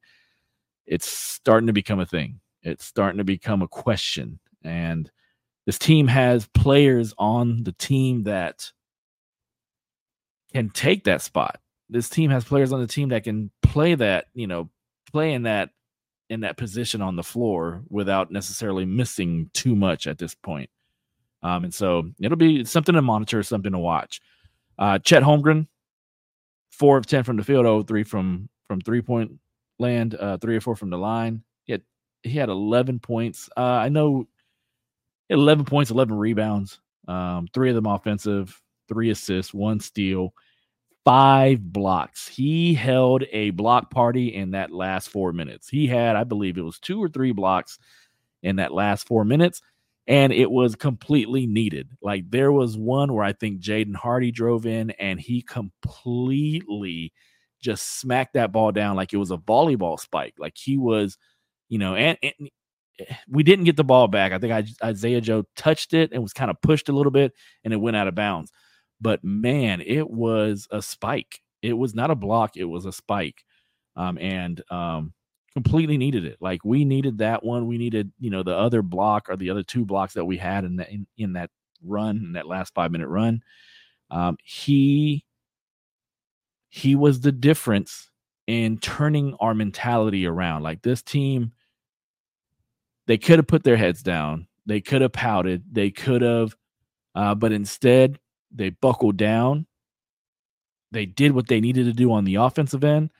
it's 0.84 1.06
starting 1.06 1.68
to 1.68 1.72
become 1.72 2.00
a 2.00 2.06
thing. 2.06 2.40
It's 2.62 2.84
starting 2.84 3.18
to 3.18 3.24
become 3.24 3.62
a 3.62 3.68
question. 3.68 4.40
And 4.64 5.08
this 5.66 5.78
team 5.78 6.08
has 6.08 6.48
players 6.48 7.14
on 7.16 7.62
the 7.62 7.72
team 7.72 8.24
that 8.24 8.72
can 10.54 10.70
take 10.70 11.04
that 11.04 11.20
spot. 11.20 11.60
This 11.90 12.08
team 12.08 12.30
has 12.30 12.44
players 12.44 12.72
on 12.72 12.80
the 12.80 12.86
team 12.86 13.10
that 13.10 13.24
can 13.24 13.50
play 13.62 13.94
that, 13.94 14.26
you 14.34 14.46
know, 14.46 14.70
play 15.10 15.32
in 15.32 15.42
that 15.42 15.70
in 16.30 16.40
that 16.40 16.56
position 16.56 17.02
on 17.02 17.16
the 17.16 17.22
floor 17.22 17.82
without 17.90 18.30
necessarily 18.30 18.84
missing 18.86 19.50
too 19.52 19.76
much 19.76 20.06
at 20.06 20.16
this 20.18 20.34
point. 20.34 20.70
Um, 21.42 21.64
and 21.64 21.74
so 21.74 22.10
it'll 22.20 22.38
be 22.38 22.64
something 22.64 22.94
to 22.94 23.02
monitor, 23.02 23.42
something 23.42 23.72
to 23.72 23.78
watch. 23.78 24.20
Uh, 24.78 24.98
Chet 24.98 25.22
Holmgren, 25.22 25.66
four 26.70 26.96
of 26.96 27.06
ten 27.06 27.22
from 27.22 27.36
the 27.36 27.44
field, 27.44 27.66
oh 27.66 27.82
three 27.82 28.04
from 28.04 28.48
from 28.66 28.80
three 28.80 29.02
point 29.02 29.32
land, 29.78 30.14
uh, 30.14 30.38
three 30.38 30.56
or 30.56 30.60
four 30.60 30.74
from 30.74 30.90
the 30.90 30.98
line. 30.98 31.42
He 31.64 31.72
had 31.72 31.82
he 32.22 32.38
had 32.38 32.48
eleven 32.48 32.98
points. 32.98 33.50
Uh, 33.56 33.60
I 33.60 33.90
know, 33.90 34.26
eleven 35.28 35.66
points, 35.66 35.90
eleven 35.90 36.16
rebounds, 36.16 36.80
um, 37.06 37.48
three 37.52 37.68
of 37.68 37.74
them 37.74 37.86
offensive, 37.86 38.60
three 38.88 39.10
assists, 39.10 39.54
one 39.54 39.80
steal 39.80 40.34
five 41.04 41.62
blocks. 41.72 42.26
He 42.26 42.74
held 42.74 43.24
a 43.30 43.50
block 43.50 43.90
party 43.90 44.34
in 44.34 44.52
that 44.52 44.70
last 44.70 45.10
four 45.10 45.32
minutes. 45.32 45.68
He 45.68 45.86
had, 45.86 46.16
I 46.16 46.24
believe, 46.24 46.56
it 46.56 46.62
was 46.62 46.78
two 46.78 47.02
or 47.02 47.08
three 47.08 47.32
blocks 47.32 47.78
in 48.42 48.56
that 48.56 48.72
last 48.72 49.06
four 49.06 49.24
minutes, 49.24 49.60
and 50.06 50.32
it 50.32 50.50
was 50.50 50.76
completely 50.76 51.46
needed. 51.46 51.88
Like 52.02 52.30
there 52.30 52.52
was 52.52 52.76
one 52.76 53.12
where 53.12 53.24
I 53.24 53.32
think 53.32 53.60
Jaden 53.60 53.94
Hardy 53.94 54.30
drove 54.30 54.66
in 54.66 54.90
and 54.92 55.20
he 55.20 55.42
completely 55.42 57.12
just 57.60 58.00
smacked 58.00 58.34
that 58.34 58.52
ball 58.52 58.72
down 58.72 58.96
like 58.96 59.12
it 59.12 59.18
was 59.18 59.30
a 59.30 59.38
volleyball 59.38 59.98
spike. 59.98 60.34
Like 60.38 60.56
he 60.56 60.76
was, 60.76 61.16
you 61.68 61.78
know, 61.78 61.94
and, 61.94 62.18
and 62.22 62.50
we 63.28 63.42
didn't 63.42 63.64
get 63.64 63.76
the 63.76 63.84
ball 63.84 64.08
back. 64.08 64.32
I 64.32 64.38
think 64.38 64.68
Isaiah 64.82 65.20
Joe 65.20 65.44
touched 65.56 65.94
it 65.94 66.12
and 66.12 66.22
was 66.22 66.34
kind 66.34 66.50
of 66.50 66.60
pushed 66.60 66.88
a 66.88 66.92
little 66.92 67.12
bit, 67.12 67.32
and 67.64 67.72
it 67.72 67.78
went 67.78 67.96
out 67.96 68.08
of 68.08 68.14
bounds 68.14 68.52
but 69.00 69.22
man, 69.24 69.80
it 69.80 70.08
was 70.08 70.68
a 70.70 70.82
spike. 70.82 71.40
It 71.62 71.74
was 71.74 71.94
not 71.94 72.10
a 72.10 72.14
block, 72.14 72.56
it 72.56 72.64
was 72.64 72.84
a 72.84 72.92
spike. 72.92 73.44
Um, 73.96 74.18
and 74.18 74.60
um, 74.70 75.12
completely 75.54 75.96
needed 75.96 76.24
it. 76.24 76.36
Like 76.40 76.64
we 76.64 76.84
needed 76.84 77.18
that 77.18 77.44
one. 77.44 77.66
We 77.66 77.78
needed, 77.78 78.12
you 78.18 78.30
know, 78.30 78.42
the 78.42 78.56
other 78.56 78.82
block 78.82 79.28
or 79.28 79.36
the 79.36 79.50
other 79.50 79.62
two 79.62 79.84
blocks 79.84 80.14
that 80.14 80.24
we 80.24 80.36
had 80.36 80.64
in 80.64 80.76
that 80.76 80.90
in, 80.90 81.06
in 81.16 81.32
that 81.34 81.50
run, 81.82 82.16
in 82.16 82.32
that 82.32 82.48
last 82.48 82.74
five 82.74 82.90
minute 82.90 83.08
run. 83.08 83.42
Um, 84.10 84.36
he 84.42 85.24
he 86.68 86.96
was 86.96 87.20
the 87.20 87.32
difference 87.32 88.10
in 88.46 88.78
turning 88.78 89.34
our 89.40 89.54
mentality 89.54 90.26
around. 90.26 90.62
Like 90.62 90.82
this 90.82 91.02
team, 91.02 91.52
they 93.06 93.16
could 93.16 93.38
have 93.38 93.46
put 93.46 93.62
their 93.62 93.76
heads 93.76 94.02
down, 94.02 94.48
they 94.66 94.80
could 94.80 95.02
have 95.02 95.12
pouted, 95.12 95.62
they 95.70 95.90
could 95.90 96.22
have, 96.22 96.56
uh, 97.14 97.34
but 97.36 97.52
instead 97.52 98.18
they 98.54 98.70
buckled 98.70 99.16
down. 99.16 99.66
They 100.92 101.06
did 101.06 101.32
what 101.32 101.48
they 101.48 101.60
needed 101.60 101.86
to 101.86 101.92
do 101.92 102.12
on 102.12 102.24
the 102.24 102.36
offensive 102.36 102.84
end, 102.84 103.10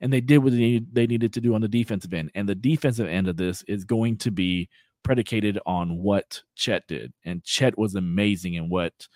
and 0.00 0.12
they 0.12 0.20
did 0.20 0.38
what 0.38 0.52
they, 0.52 0.80
they 0.92 1.06
needed 1.06 1.32
to 1.34 1.40
do 1.40 1.54
on 1.54 1.60
the 1.60 1.68
defensive 1.68 2.14
end. 2.14 2.30
And 2.34 2.48
the 2.48 2.54
defensive 2.54 3.08
end 3.08 3.28
of 3.28 3.36
this 3.36 3.62
is 3.66 3.84
going 3.84 4.18
to 4.18 4.30
be 4.30 4.68
predicated 5.02 5.58
on 5.66 5.98
what 5.98 6.42
Chet 6.54 6.86
did. 6.86 7.12
And 7.24 7.42
Chet 7.44 7.76
was 7.76 7.94
amazing 7.94 8.54
in 8.54 8.68
what 8.68 9.08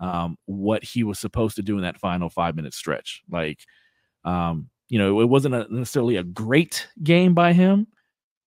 um, 0.00 0.36
what 0.46 0.82
he 0.82 1.04
was 1.04 1.18
supposed 1.18 1.56
to 1.56 1.62
do 1.62 1.76
in 1.76 1.82
that 1.82 1.98
final 1.98 2.28
five 2.28 2.56
minute 2.56 2.74
stretch. 2.74 3.22
Like, 3.30 3.60
um, 4.24 4.68
you 4.88 4.98
know, 4.98 5.20
it 5.20 5.28
wasn't 5.28 5.54
a, 5.54 5.66
necessarily 5.70 6.16
a 6.16 6.24
great 6.24 6.88
game 7.02 7.34
by 7.34 7.52
him, 7.52 7.86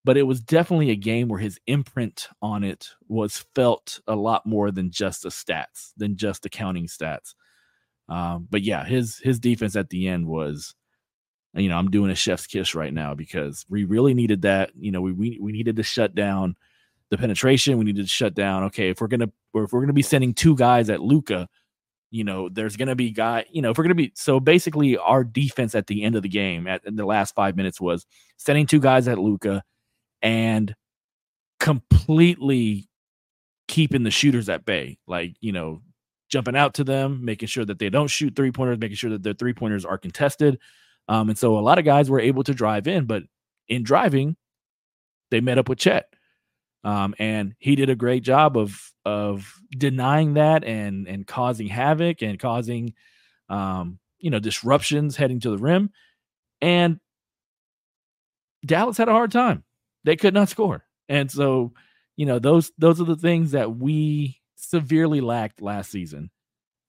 but 0.07 0.15
it 0.15 0.23
was 0.23 0.39
definitely 0.39 0.89
a 0.89 0.95
game 0.95 1.27
where 1.27 1.37
his 1.37 1.59
imprint 1.67 2.29
on 2.41 2.63
it 2.63 2.91
was 3.09 3.43
felt 3.53 3.99
a 4.07 4.15
lot 4.15 4.45
more 4.45 4.71
than 4.71 4.89
just 4.89 5.23
the 5.23 5.27
stats, 5.27 5.91
than 5.97 6.15
just 6.15 6.43
the 6.43 6.49
counting 6.49 6.87
stats. 6.87 7.35
Um, 8.07 8.47
but 8.49 8.61
yeah, 8.61 8.85
his 8.85 9.17
his 9.17 9.37
defense 9.37 9.75
at 9.75 9.89
the 9.89 10.07
end 10.07 10.25
was, 10.25 10.73
you 11.55 11.67
know, 11.67 11.77
I'm 11.77 11.91
doing 11.91 12.09
a 12.09 12.15
chef's 12.15 12.47
kiss 12.47 12.73
right 12.73 12.93
now 12.93 13.15
because 13.15 13.65
we 13.67 13.83
really 13.83 14.13
needed 14.13 14.43
that. 14.43 14.71
You 14.79 14.93
know, 14.93 15.01
we 15.01 15.11
we, 15.11 15.39
we 15.41 15.51
needed 15.51 15.75
to 15.75 15.83
shut 15.83 16.15
down 16.15 16.55
the 17.09 17.17
penetration. 17.17 17.77
We 17.77 17.83
needed 17.83 18.03
to 18.05 18.09
shut 18.09 18.33
down. 18.33 18.63
Okay, 18.63 18.91
if 18.91 19.01
we're 19.01 19.07
gonna 19.07 19.29
if 19.55 19.73
we're 19.73 19.81
gonna 19.81 19.91
be 19.91 20.01
sending 20.01 20.33
two 20.33 20.55
guys 20.55 20.89
at 20.89 21.01
Luka, 21.01 21.49
you 22.11 22.23
know, 22.23 22.47
there's 22.47 22.77
gonna 22.77 22.95
be 22.95 23.11
guy. 23.11 23.43
You 23.51 23.61
know, 23.61 23.71
if 23.71 23.77
we're 23.77 23.83
gonna 23.83 23.95
be 23.95 24.13
so 24.15 24.39
basically, 24.39 24.95
our 24.95 25.25
defense 25.25 25.75
at 25.75 25.87
the 25.87 26.03
end 26.03 26.15
of 26.15 26.23
the 26.23 26.29
game 26.29 26.65
at 26.65 26.81
the 26.85 27.05
last 27.05 27.35
five 27.35 27.57
minutes 27.57 27.81
was 27.81 28.05
sending 28.37 28.67
two 28.67 28.79
guys 28.79 29.09
at 29.09 29.19
Luka 29.19 29.65
and 30.21 30.75
completely 31.59 32.87
keeping 33.67 34.03
the 34.03 34.11
shooters 34.11 34.49
at 34.49 34.65
bay. 34.65 34.97
Like, 35.07 35.35
you 35.41 35.51
know, 35.51 35.81
jumping 36.29 36.55
out 36.55 36.75
to 36.75 36.83
them, 36.83 37.23
making 37.23 37.47
sure 37.47 37.65
that 37.65 37.79
they 37.79 37.89
don't 37.89 38.07
shoot 38.09 38.35
three 38.35 38.51
pointers, 38.51 38.79
making 38.79 38.97
sure 38.97 39.11
that 39.11 39.23
their 39.23 39.33
three 39.33 39.53
pointers 39.53 39.85
are 39.85 39.97
contested. 39.97 40.59
Um, 41.07 41.29
and 41.29 41.37
so 41.37 41.57
a 41.57 41.61
lot 41.61 41.79
of 41.79 41.85
guys 41.85 42.09
were 42.09 42.19
able 42.19 42.43
to 42.43 42.53
drive 42.53 42.87
in, 42.87 43.05
but 43.05 43.23
in 43.67 43.83
driving, 43.83 44.35
they 45.31 45.41
met 45.41 45.57
up 45.57 45.69
with 45.69 45.79
Chet. 45.79 46.13
Um, 46.83 47.15
and 47.19 47.55
he 47.59 47.75
did 47.75 47.89
a 47.89 47.95
great 47.95 48.23
job 48.23 48.57
of 48.57 48.79
of 49.03 49.53
denying 49.71 50.35
that 50.35 50.63
and 50.63 51.07
and 51.07 51.25
causing 51.25 51.67
havoc 51.67 52.21
and 52.21 52.39
causing 52.39 52.93
um, 53.49 53.99
you 54.19 54.29
know 54.29 54.39
disruptions 54.39 55.15
heading 55.15 55.39
to 55.41 55.49
the 55.49 55.57
rim. 55.57 55.89
And 56.61 56.99
Dallas 58.65 58.97
had 58.97 59.09
a 59.09 59.13
hard 59.13 59.31
time 59.31 59.63
they 60.07 60.15
could 60.15 60.33
not 60.33 60.49
score. 60.57 60.83
And 61.09 61.29
so, 61.29 61.73
you 62.15 62.25
know, 62.25 62.39
those 62.39 62.71
those 62.77 62.99
are 62.99 63.05
the 63.05 63.15
things 63.15 63.51
that 63.51 63.75
we 63.75 64.39
severely 64.55 65.21
lacked 65.21 65.61
last 65.61 65.91
season. 65.91 66.31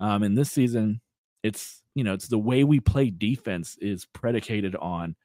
Um, 0.00 0.22
and 0.22 0.38
this 0.38 0.50
season, 0.50 1.00
it's 1.42 1.82
you 1.94 2.04
know, 2.04 2.14
it's 2.14 2.28
the 2.28 2.38
way 2.38 2.64
we 2.64 2.80
play 2.80 3.10
defense 3.10 3.76
is 3.80 4.06
predicated 4.06 4.76
on 4.76 5.16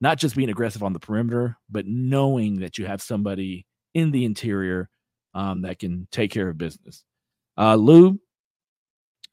not 0.00 0.18
just 0.18 0.36
being 0.36 0.50
aggressive 0.50 0.82
on 0.82 0.92
the 0.92 1.00
perimeter, 1.00 1.56
but 1.70 1.86
knowing 1.86 2.60
that 2.60 2.76
you 2.76 2.84
have 2.84 3.00
somebody 3.00 3.66
in 3.94 4.10
the 4.10 4.26
interior 4.26 4.90
um, 5.34 5.62
that 5.62 5.78
can 5.78 6.06
take 6.12 6.30
care 6.30 6.48
of 6.50 6.58
business. 6.58 7.02
Uh, 7.58 7.74
Lou, 7.76 8.20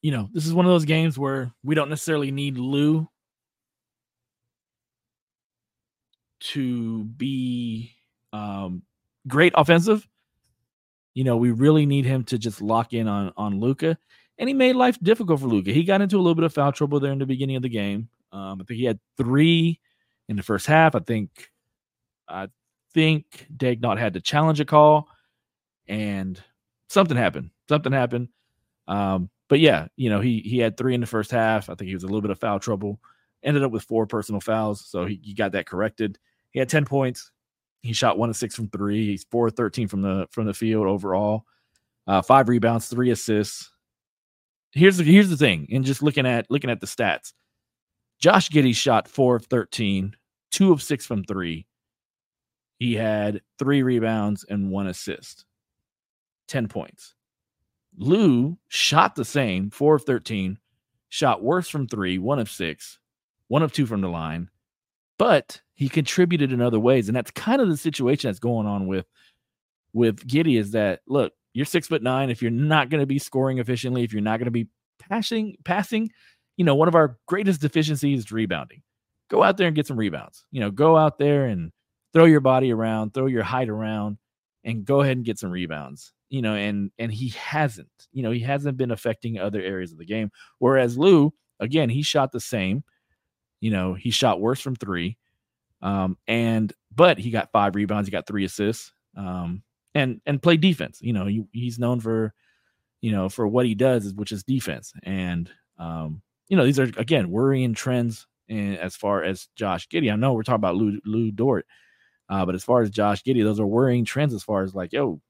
you 0.02 0.12
know, 0.12 0.30
this 0.32 0.46
is 0.46 0.54
one 0.54 0.66
of 0.66 0.72
those 0.72 0.86
games 0.86 1.20
where 1.20 1.52
we 1.64 1.76
don't 1.76 1.90
necessarily 1.90 2.32
need 2.32 2.58
Lou 2.58 3.10
to 6.52 7.04
be 7.04 7.92
um, 8.32 8.84
great 9.28 9.54
offensive. 9.56 10.08
You 11.14 11.24
know, 11.24 11.38
we 11.38 11.52
really 11.52 11.86
need 11.86 12.06
him 12.06 12.24
to 12.26 12.38
just 12.38 12.62
lock 12.62 12.94
in 12.94 13.08
on 13.08 13.32
on 13.38 13.60
Luka, 13.60 13.98
and 14.38 14.50
he 14.50 14.54
made 14.54 14.76
life 14.76 14.98
difficult 15.02 15.40
for 15.40 15.48
Luka. 15.48 15.72
He 15.72 15.84
got 15.84 16.02
into 16.02 16.18
a 16.18 16.20
little 16.20 16.36
bit 16.36 16.44
of 16.44 16.54
foul 16.54 16.72
trouble 16.72 17.00
there 17.00 17.12
in 17.12 17.20
the 17.20 17.26
beginning 17.26 17.56
of 17.56 17.62
the 17.62 17.70
game. 17.70 18.10
Um, 18.32 18.60
I 18.62 18.64
think 18.64 18.80
he 18.80 18.86
had 18.86 19.00
three 19.16 19.80
in 20.28 20.36
the 20.36 20.44
first 20.44 20.66
half. 20.66 20.96
I 20.96 21.00
think 21.00 21.30
I 22.28 22.48
think 22.94 23.48
Daigneault 23.56 24.00
had 24.00 24.14
to 24.16 24.22
challenge 24.22 24.60
a 24.60 24.66
call, 24.66 25.08
and 25.88 26.42
something 26.90 27.18
happened. 27.18 27.52
Something 27.70 27.94
happened. 27.94 28.30
Um, 28.88 29.30
but 29.50 29.60
yeah, 29.60 29.88
you 29.96 30.10
know, 30.10 30.20
he 30.20 30.40
he 30.40 30.58
had 30.58 30.78
three 30.78 30.96
in 30.96 31.02
the 31.02 31.08
first 31.08 31.30
half. 31.30 31.70
I 31.70 31.76
think 31.76 31.90
he 31.90 31.94
was 31.94 32.04
a 32.04 32.08
little 32.08 32.22
bit 32.22 32.32
of 32.32 32.40
foul 32.40 32.60
trouble. 32.60 33.00
Ended 33.44 33.64
up 33.64 33.72
with 33.72 33.84
four 33.84 34.08
personal 34.08 34.42
fouls, 34.42 34.86
so 34.88 35.06
he, 35.06 35.20
he 35.22 35.34
got 35.34 35.52
that 35.52 35.68
corrected. 35.68 36.18
He 36.54 36.60
had 36.60 36.70
10 36.70 36.86
points. 36.86 37.32
He 37.82 37.92
shot 37.92 38.18
one 38.18 38.30
of 38.30 38.38
six 38.38 38.56
from 38.56 38.70
three. 38.70 39.08
He's 39.08 39.26
four 39.30 39.48
of 39.48 39.56
13 39.56 39.90
from 39.90 40.02
the 40.02 40.28
from 40.32 40.46
the 40.46 40.54
field 40.54 40.88
overall. 40.88 41.44
Uh, 42.08 42.22
five 42.22 42.48
rebounds, 42.48 42.88
three 42.88 43.12
assists. 43.12 43.70
Here's 44.72 44.98
the 44.98 45.04
here's 45.04 45.30
the 45.30 45.38
thing, 45.38 45.68
and 45.72 45.84
just 45.84 46.02
looking 46.02 46.26
at 46.26 46.50
looking 46.50 46.70
at 46.70 46.80
the 46.80 46.88
stats, 46.88 47.34
Josh 48.20 48.50
Giddey 48.50 48.76
shot 48.76 49.08
four 49.08 49.36
of 49.36 49.46
13, 49.48 50.16
two 50.50 50.72
of 50.72 50.82
six 50.82 51.06
from 51.06 51.24
three. 51.26 51.68
He 52.80 52.96
had 52.96 53.42
three 53.60 53.84
rebounds 53.84 54.46
and 54.50 54.72
one 54.72 54.88
assist, 54.88 55.46
10 56.48 56.68
points. 56.70 57.16
Lou 57.98 58.58
shot 58.70 59.16
the 59.16 59.26
same, 59.26 59.70
four 59.70 59.96
of 59.96 60.04
13, 60.04 60.58
shot 61.10 61.44
worse 61.44 61.70
from 61.70 61.88
three, 61.88 62.18
one 62.18 62.40
of 62.40 62.50
six, 62.50 62.98
one 63.48 63.62
of 63.62 63.72
two 63.72 63.86
from 63.86 64.02
the 64.02 64.10
line, 64.10 64.50
but 65.24 65.62
he 65.76 65.88
contributed 65.88 66.52
in 66.52 66.62
other 66.62 66.82
ways. 66.82 67.08
And 67.08 67.16
that's 67.16 67.32
kind 67.32 67.62
of 67.62 67.70
the 67.70 67.78
situation 67.78 68.28
that's 68.28 68.40
going 68.40 68.68
on 68.68 68.88
with 68.88 69.06
with 69.94 70.28
Giddey. 70.28 70.60
is 70.60 70.72
that 70.72 71.00
look, 71.08 71.32
you're 71.54 71.66
six 71.66 71.88
foot 71.88 72.04
nine. 72.04 72.30
If 72.30 72.42
you're 72.42 72.52
not 72.52 72.90
going 72.90 73.00
to 73.00 73.08
be 73.08 73.20
scoring 73.20 73.60
efficiently, 73.60 74.04
if 74.04 74.12
you're 74.12 74.22
not 74.22 74.40
going 74.40 74.48
to 74.48 74.52
be 74.52 74.68
passing, 75.00 75.56
passing, 75.64 76.10
you 76.58 76.66
know, 76.66 76.76
one 76.76 76.90
of 76.90 76.96
our 76.96 77.18
greatest 77.26 77.62
deficiencies 77.62 78.20
is 78.20 78.32
rebounding. 78.34 78.82
Go 79.30 79.42
out 79.44 79.56
there 79.56 79.68
and 79.68 79.76
get 79.78 79.88
some 79.88 79.96
rebounds. 79.96 80.44
You 80.52 80.60
know, 80.60 80.72
go 80.72 80.98
out 80.98 81.18
there 81.18 81.46
and 81.46 81.72
throw 82.12 82.26
your 82.26 82.42
body 82.42 82.74
around, 82.74 83.14
throw 83.14 83.28
your 83.28 83.44
height 83.44 83.70
around, 83.70 84.18
and 84.66 84.84
go 84.84 85.00
ahead 85.00 85.16
and 85.16 85.26
get 85.26 85.40
some 85.40 85.52
rebounds. 85.52 86.12
You 86.28 86.42
know, 86.42 86.54
and 86.54 86.92
and 87.00 87.14
he 87.14 87.30
hasn't. 87.30 87.88
You 88.12 88.24
know, 88.24 88.32
he 88.32 88.42
hasn't 88.42 88.76
been 88.76 88.92
affecting 88.92 89.40
other 89.40 89.62
areas 89.62 89.94
of 89.94 90.00
the 90.00 90.06
game. 90.06 90.32
Whereas 90.60 90.98
Lou, 90.98 91.34
again, 91.62 91.90
he 91.90 92.02
shot 92.02 92.34
the 92.34 92.42
same. 92.42 92.84
You 93.64 93.72
know, 93.72 93.94
he 93.94 94.12
shot 94.12 94.42
worse 94.42 94.60
from 94.60 94.76
three. 94.76 95.16
Um, 95.82 96.18
and 96.28 96.74
but 96.94 97.18
he 97.18 97.32
got 97.32 97.54
five 97.54 97.76
rebounds, 97.76 98.10
he 98.10 98.12
got 98.12 98.28
three 98.28 98.44
assists. 98.44 98.92
Um, 99.16 99.64
and 99.96 100.20
and 100.26 100.42
play 100.42 100.58
defense. 100.58 101.00
You 101.02 101.14
know, 101.14 101.28
he, 101.28 101.46
he's 101.54 101.80
known 101.80 102.02
for, 102.02 102.34
you 103.00 103.14
know, 103.14 103.30
for 103.30 103.48
what 103.48 103.66
he 103.66 103.74
does, 103.74 104.14
which 104.16 104.34
is 104.34 104.44
defense. 104.44 104.92
And 105.04 105.50
um, 105.80 106.22
you 106.50 106.58
know, 106.58 106.66
these 106.66 106.78
are 106.78 106.92
again 106.98 107.32
worrying 107.32 107.74
trends. 107.74 108.28
And 108.50 108.78
as 108.80 108.98
far 108.98 109.24
as 109.24 109.48
Josh 109.56 109.88
Giddey, 109.88 110.12
I 110.12 110.18
know 110.18 110.34
we're 110.34 110.44
talking 110.44 110.56
about 110.56 110.76
Lou, 110.76 111.00
Lou 111.06 111.32
Dort, 111.32 111.66
uh, 112.28 112.46
but 112.46 112.56
as 112.56 112.66
far 112.66 112.82
as 112.82 112.90
Josh 112.90 113.24
Giddey, 113.24 113.46
those 113.46 113.62
are 113.62 113.66
worrying 113.66 114.04
trends. 114.04 114.34
As 114.34 114.44
far 114.44 114.64
as 114.64 114.76
like, 114.76 114.92
yo, 114.92 115.22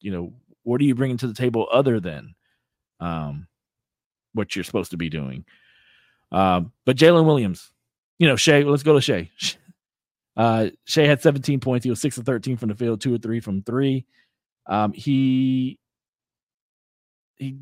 you 0.00 0.10
know, 0.10 0.32
what 0.64 0.80
are 0.80 0.84
you 0.84 0.96
bringing 0.96 1.18
to 1.18 1.28
the 1.28 1.34
table 1.34 1.68
other 1.70 2.00
than 2.00 2.34
um, 2.98 3.46
what 4.32 4.56
you're 4.56 4.64
supposed 4.64 4.90
to 4.90 4.96
be 4.96 5.08
doing? 5.08 5.44
Um, 6.34 6.72
but 6.84 6.96
Jalen 6.96 7.26
Williams, 7.26 7.70
you 8.18 8.26
know, 8.26 8.34
Shai, 8.34 8.62
let's 8.62 8.82
go 8.82 8.94
to 8.94 9.00
Shai. 9.00 9.30
Uh, 10.36 10.70
Shai 10.84 11.02
had 11.02 11.22
17 11.22 11.60
points. 11.60 11.84
He 11.84 11.90
was 11.90 12.00
six 12.00 12.18
of 12.18 12.26
13 12.26 12.56
from 12.56 12.68
the 12.68 12.74
field, 12.74 13.00
two 13.00 13.14
or 13.14 13.18
three 13.18 13.38
from 13.38 13.62
three. 13.62 14.04
Um, 14.66 14.92
he, 14.92 15.78
he, 17.36 17.58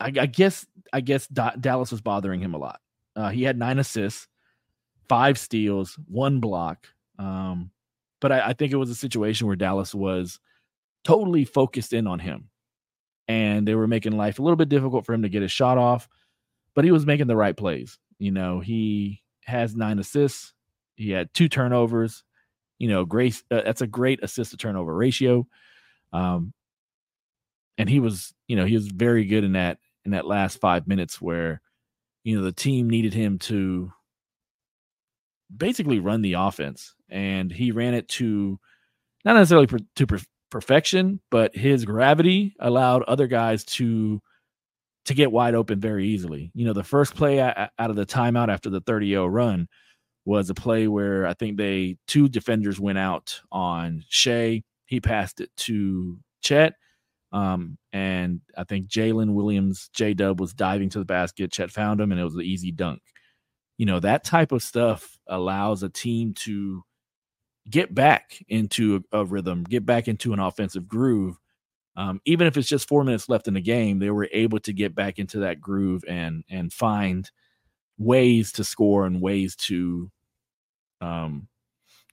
I, 0.00 0.06
I 0.06 0.26
guess, 0.26 0.66
I 0.92 1.02
guess 1.02 1.28
D- 1.28 1.42
Dallas 1.60 1.92
was 1.92 2.00
bothering 2.00 2.40
him 2.40 2.54
a 2.54 2.58
lot. 2.58 2.80
Uh, 3.14 3.28
he 3.28 3.44
had 3.44 3.56
nine 3.56 3.78
assists, 3.78 4.26
five 5.08 5.38
steals, 5.38 5.96
one 6.08 6.40
block. 6.40 6.88
Um, 7.16 7.70
but 8.20 8.32
I, 8.32 8.48
I 8.48 8.52
think 8.54 8.72
it 8.72 8.76
was 8.76 8.90
a 8.90 8.96
situation 8.96 9.46
where 9.46 9.54
Dallas 9.54 9.94
was 9.94 10.40
totally 11.04 11.44
focused 11.44 11.92
in 11.92 12.08
on 12.08 12.18
him, 12.18 12.50
and 13.28 13.68
they 13.68 13.76
were 13.76 13.86
making 13.86 14.16
life 14.16 14.40
a 14.40 14.42
little 14.42 14.56
bit 14.56 14.68
difficult 14.68 15.06
for 15.06 15.14
him 15.14 15.22
to 15.22 15.28
get 15.28 15.42
his 15.42 15.52
shot 15.52 15.78
off. 15.78 16.08
But 16.74 16.84
he 16.84 16.90
was 16.90 17.06
making 17.06 17.28
the 17.28 17.36
right 17.36 17.56
plays. 17.56 18.00
You 18.18 18.32
know, 18.32 18.60
he 18.60 19.22
has 19.44 19.76
nine 19.76 19.98
assists. 19.98 20.54
He 20.96 21.10
had 21.10 21.32
two 21.34 21.48
turnovers. 21.48 22.24
You 22.78 22.88
know, 22.88 23.04
great. 23.04 23.42
Uh, 23.50 23.62
that's 23.64 23.80
a 23.80 23.86
great 23.86 24.22
assist 24.22 24.50
to 24.50 24.56
turnover 24.56 24.94
ratio. 24.94 25.46
Um, 26.12 26.52
and 27.78 27.88
he 27.88 28.00
was, 28.00 28.34
you 28.48 28.56
know, 28.56 28.64
he 28.64 28.74
was 28.74 28.88
very 28.88 29.24
good 29.24 29.44
in 29.44 29.52
that 29.52 29.78
in 30.04 30.12
that 30.12 30.26
last 30.26 30.60
five 30.60 30.86
minutes 30.86 31.20
where, 31.20 31.60
you 32.24 32.36
know, 32.36 32.44
the 32.44 32.52
team 32.52 32.88
needed 32.88 33.12
him 33.12 33.38
to 33.40 33.92
basically 35.54 36.00
run 36.00 36.22
the 36.22 36.34
offense, 36.34 36.94
and 37.08 37.50
he 37.50 37.72
ran 37.72 37.94
it 37.94 38.08
to 38.08 38.58
not 39.24 39.34
necessarily 39.34 39.66
per, 39.66 39.78
to 39.96 40.06
per, 40.06 40.18
perfection, 40.50 41.20
but 41.30 41.54
his 41.54 41.84
gravity 41.84 42.54
allowed 42.60 43.02
other 43.02 43.26
guys 43.26 43.64
to 43.64 44.20
to 45.06 45.14
get 45.14 45.32
wide 45.32 45.54
open 45.54 45.80
very 45.80 46.06
easily. 46.08 46.50
You 46.54 46.66
know, 46.66 46.72
the 46.72 46.84
first 46.84 47.14
play 47.14 47.40
out 47.40 47.70
of 47.78 47.96
the 47.96 48.06
timeout 48.06 48.48
after 48.48 48.70
the 48.70 48.80
30-0 48.82 49.32
run 49.32 49.68
was 50.24 50.50
a 50.50 50.54
play 50.54 50.88
where 50.88 51.26
I 51.26 51.34
think 51.34 51.56
they 51.56 51.96
two 52.06 52.28
defenders 52.28 52.80
went 52.80 52.98
out 52.98 53.40
on 53.50 54.04
Shai. 54.08 54.62
He 54.86 55.00
passed 55.00 55.40
it 55.40 55.50
to 55.58 56.18
Chet. 56.42 56.74
Um, 57.32 57.78
and 57.92 58.40
I 58.56 58.64
think 58.64 58.88
Jalen 58.88 59.34
Williams, 59.34 59.90
J 59.94 60.14
Dub 60.14 60.40
was 60.40 60.52
diving 60.52 60.90
to 60.90 60.98
the 60.98 61.04
basket. 61.04 61.52
Chet 61.52 61.70
found 61.70 62.00
him, 62.00 62.10
and 62.12 62.20
it 62.20 62.24
was 62.24 62.34
an 62.34 62.42
easy 62.42 62.72
dunk. 62.72 63.00
You 63.78 63.86
know, 63.86 64.00
that 64.00 64.24
type 64.24 64.52
of 64.52 64.62
stuff 64.62 65.18
allows 65.26 65.82
a 65.82 65.88
team 65.88 66.34
to 66.34 66.82
get 67.68 67.94
back 67.94 68.42
into 68.48 69.04
a, 69.12 69.20
a 69.20 69.24
rhythm, 69.24 69.64
get 69.64 69.84
back 69.84 70.08
into 70.08 70.32
an 70.32 70.40
offensive 70.40 70.88
groove. 70.88 71.36
Um, 71.96 72.20
even 72.26 72.46
if 72.46 72.56
it's 72.56 72.68
just 72.68 72.88
four 72.88 73.04
minutes 73.04 73.28
left 73.28 73.48
in 73.48 73.54
the 73.54 73.60
game, 73.60 73.98
they 73.98 74.10
were 74.10 74.28
able 74.32 74.58
to 74.60 74.72
get 74.72 74.94
back 74.94 75.18
into 75.18 75.40
that 75.40 75.60
groove 75.60 76.04
and 76.06 76.44
and 76.50 76.72
find 76.72 77.30
ways 77.98 78.52
to 78.52 78.64
score 78.64 79.06
and 79.06 79.22
ways 79.22 79.56
to 79.56 80.10
um, 81.00 81.48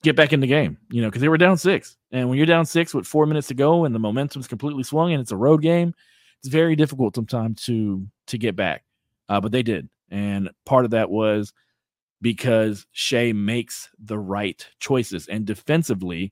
get 0.02 0.15
back 0.15 0.34
in 0.34 0.39
the 0.39 0.48
game, 0.48 0.78
you 0.89 1.02
know, 1.02 1.10
because 1.10 1.22
they 1.22 1.30
were 1.30 1.38
down 1.38 1.58
six. 1.58 1.98
And 2.12 2.30
when 2.30 2.38
you're 2.38 2.48
down 2.48 2.65
six 2.65 2.93
with 2.93 3.08
four 3.08 3.26
minutes 3.26 3.48
to 3.48 3.54
go 3.54 3.86
and 3.86 3.93
the 3.93 4.00
momentum's 4.00 4.48
completely 4.48 4.84
swung 4.84 5.12
and 5.12 5.22
it's 5.22 5.32
a 5.32 5.38
road 5.38 5.62
game, 5.62 5.93
it's 6.39 6.50
very 6.50 6.76
difficult 6.76 7.15
sometimes 7.15 7.63
to 7.65 8.06
to 8.28 8.38
get 8.38 8.56
back. 8.56 8.84
Uh, 9.30 9.41
but 9.41 9.52
they 9.52 9.63
did. 9.63 9.89
And 10.10 10.50
part 10.65 10.86
of 10.86 10.91
that 10.91 11.10
was 11.10 11.54
because 12.22 12.86
Shai 12.91 13.34
makes 13.34 13.89
the 14.00 14.19
right 14.19 14.65
choices. 14.80 15.28
And 15.28 15.46
defensively, 15.46 16.32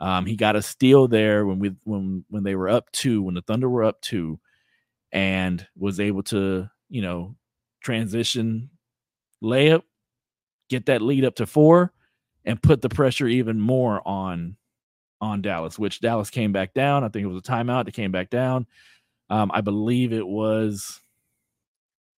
um, 0.00 0.26
he 0.26 0.36
got 0.36 0.56
a 0.56 0.62
steal 0.62 1.08
there 1.08 1.44
when 1.44 1.58
we 1.58 1.72
when 1.84 2.24
when 2.30 2.42
they 2.42 2.54
were 2.54 2.68
up 2.68 2.90
two, 2.92 3.22
when 3.22 3.34
the 3.34 3.42
Thunder 3.42 3.68
were 3.68 3.84
up 3.84 4.00
two, 4.00 4.40
and 5.12 5.66
was 5.76 6.00
able 6.00 6.22
to, 6.24 6.68
you 6.88 7.02
know, 7.02 7.36
transition 7.82 8.70
layup 9.42 9.82
get 10.68 10.86
that 10.86 11.02
lead 11.02 11.24
up 11.24 11.34
to 11.34 11.46
four 11.46 11.92
and 12.44 12.62
put 12.62 12.80
the 12.80 12.88
pressure 12.88 13.26
even 13.26 13.60
more 13.60 14.06
on 14.06 14.56
on 15.20 15.42
Dallas, 15.42 15.78
which 15.78 16.00
Dallas 16.00 16.30
came 16.30 16.52
back 16.52 16.72
down. 16.72 17.04
I 17.04 17.08
think 17.08 17.24
it 17.24 17.28
was 17.28 17.38
a 17.38 17.50
timeout. 17.50 17.84
They 17.84 17.90
came 17.90 18.12
back 18.12 18.30
down. 18.30 18.66
Um, 19.28 19.50
I 19.52 19.60
believe 19.60 20.12
it 20.12 20.26
was. 20.26 21.00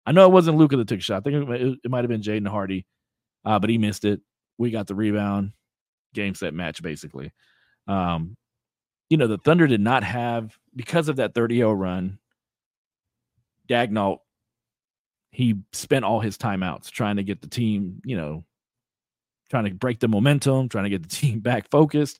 I 0.05 0.11
know 0.11 0.25
it 0.25 0.31
wasn't 0.31 0.57
Luka 0.57 0.77
that 0.77 0.87
took 0.87 0.99
a 0.99 1.01
shot. 1.01 1.17
I 1.17 1.29
think 1.29 1.49
it, 1.49 1.79
it 1.83 1.91
might 1.91 2.03
have 2.03 2.09
been 2.09 2.21
Jaden 2.21 2.47
Hardy, 2.47 2.85
uh, 3.45 3.57
but 3.59 3.69
he 3.69 3.77
missed 3.77 4.05
it. 4.05 4.21
We 4.57 4.69
got 4.69 4.87
the 4.87 4.95
rebound. 4.95 5.53
Game 6.13 6.35
set 6.35 6.53
match 6.53 6.83
basically. 6.83 7.31
Um, 7.87 8.35
you 9.09 9.17
know 9.17 9.27
the 9.27 9.37
Thunder 9.37 9.67
did 9.67 9.81
not 9.81 10.03
have 10.03 10.57
because 10.75 11.09
of 11.09 11.17
that 11.17 11.33
30-0 11.33 11.77
run. 11.77 12.17
Daigneault, 13.67 14.19
he 15.31 15.55
spent 15.73 16.05
all 16.05 16.19
his 16.19 16.37
timeouts 16.37 16.89
trying 16.89 17.17
to 17.17 17.23
get 17.23 17.41
the 17.41 17.47
team, 17.47 18.01
you 18.05 18.17
know, 18.17 18.45
trying 19.49 19.65
to 19.65 19.73
break 19.73 19.99
the 19.99 20.07
momentum, 20.07 20.69
trying 20.69 20.85
to 20.85 20.89
get 20.89 21.03
the 21.03 21.09
team 21.15 21.39
back 21.39 21.69
focused. 21.69 22.19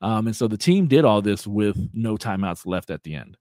Um, 0.00 0.26
and 0.26 0.36
so 0.36 0.46
the 0.46 0.58
team 0.58 0.88
did 0.88 1.04
all 1.04 1.22
this 1.22 1.46
with 1.46 1.90
no 1.94 2.16
timeouts 2.16 2.66
left 2.66 2.90
at 2.90 3.02
the 3.02 3.14
end. 3.14 3.36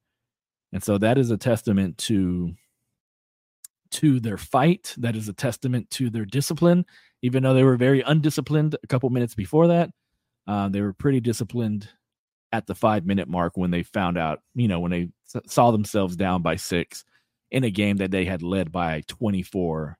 And 0.71 0.83
so 0.83 0.97
that 0.97 1.17
is 1.17 1.31
a 1.31 1.37
testament 1.37 1.97
to 1.99 2.53
to 3.91 4.19
their 4.19 4.37
fight. 4.37 4.93
That 4.97 5.15
is 5.15 5.29
a 5.29 5.33
testament 5.33 5.89
to 5.91 6.09
their 6.09 6.25
discipline. 6.25 6.85
Even 7.21 7.43
though 7.43 7.53
they 7.53 7.63
were 7.63 7.77
very 7.77 8.01
undisciplined 8.01 8.75
a 8.83 8.87
couple 8.87 9.09
minutes 9.09 9.35
before 9.35 9.67
that, 9.67 9.89
uh, 10.47 10.69
they 10.69 10.81
were 10.81 10.93
pretty 10.93 11.19
disciplined 11.19 11.89
at 12.51 12.67
the 12.67 12.75
five 12.75 13.05
minute 13.05 13.27
mark 13.27 13.57
when 13.57 13.71
they 13.71 13.83
found 13.83 14.17
out, 14.17 14.41
you 14.53 14.67
know, 14.67 14.79
when 14.79 14.91
they 14.91 15.09
saw 15.47 15.71
themselves 15.71 16.15
down 16.15 16.41
by 16.41 16.55
six 16.55 17.03
in 17.51 17.63
a 17.63 17.69
game 17.69 17.97
that 17.97 18.11
they 18.11 18.25
had 18.25 18.41
led 18.41 18.71
by 18.71 19.01
24. 19.07 19.97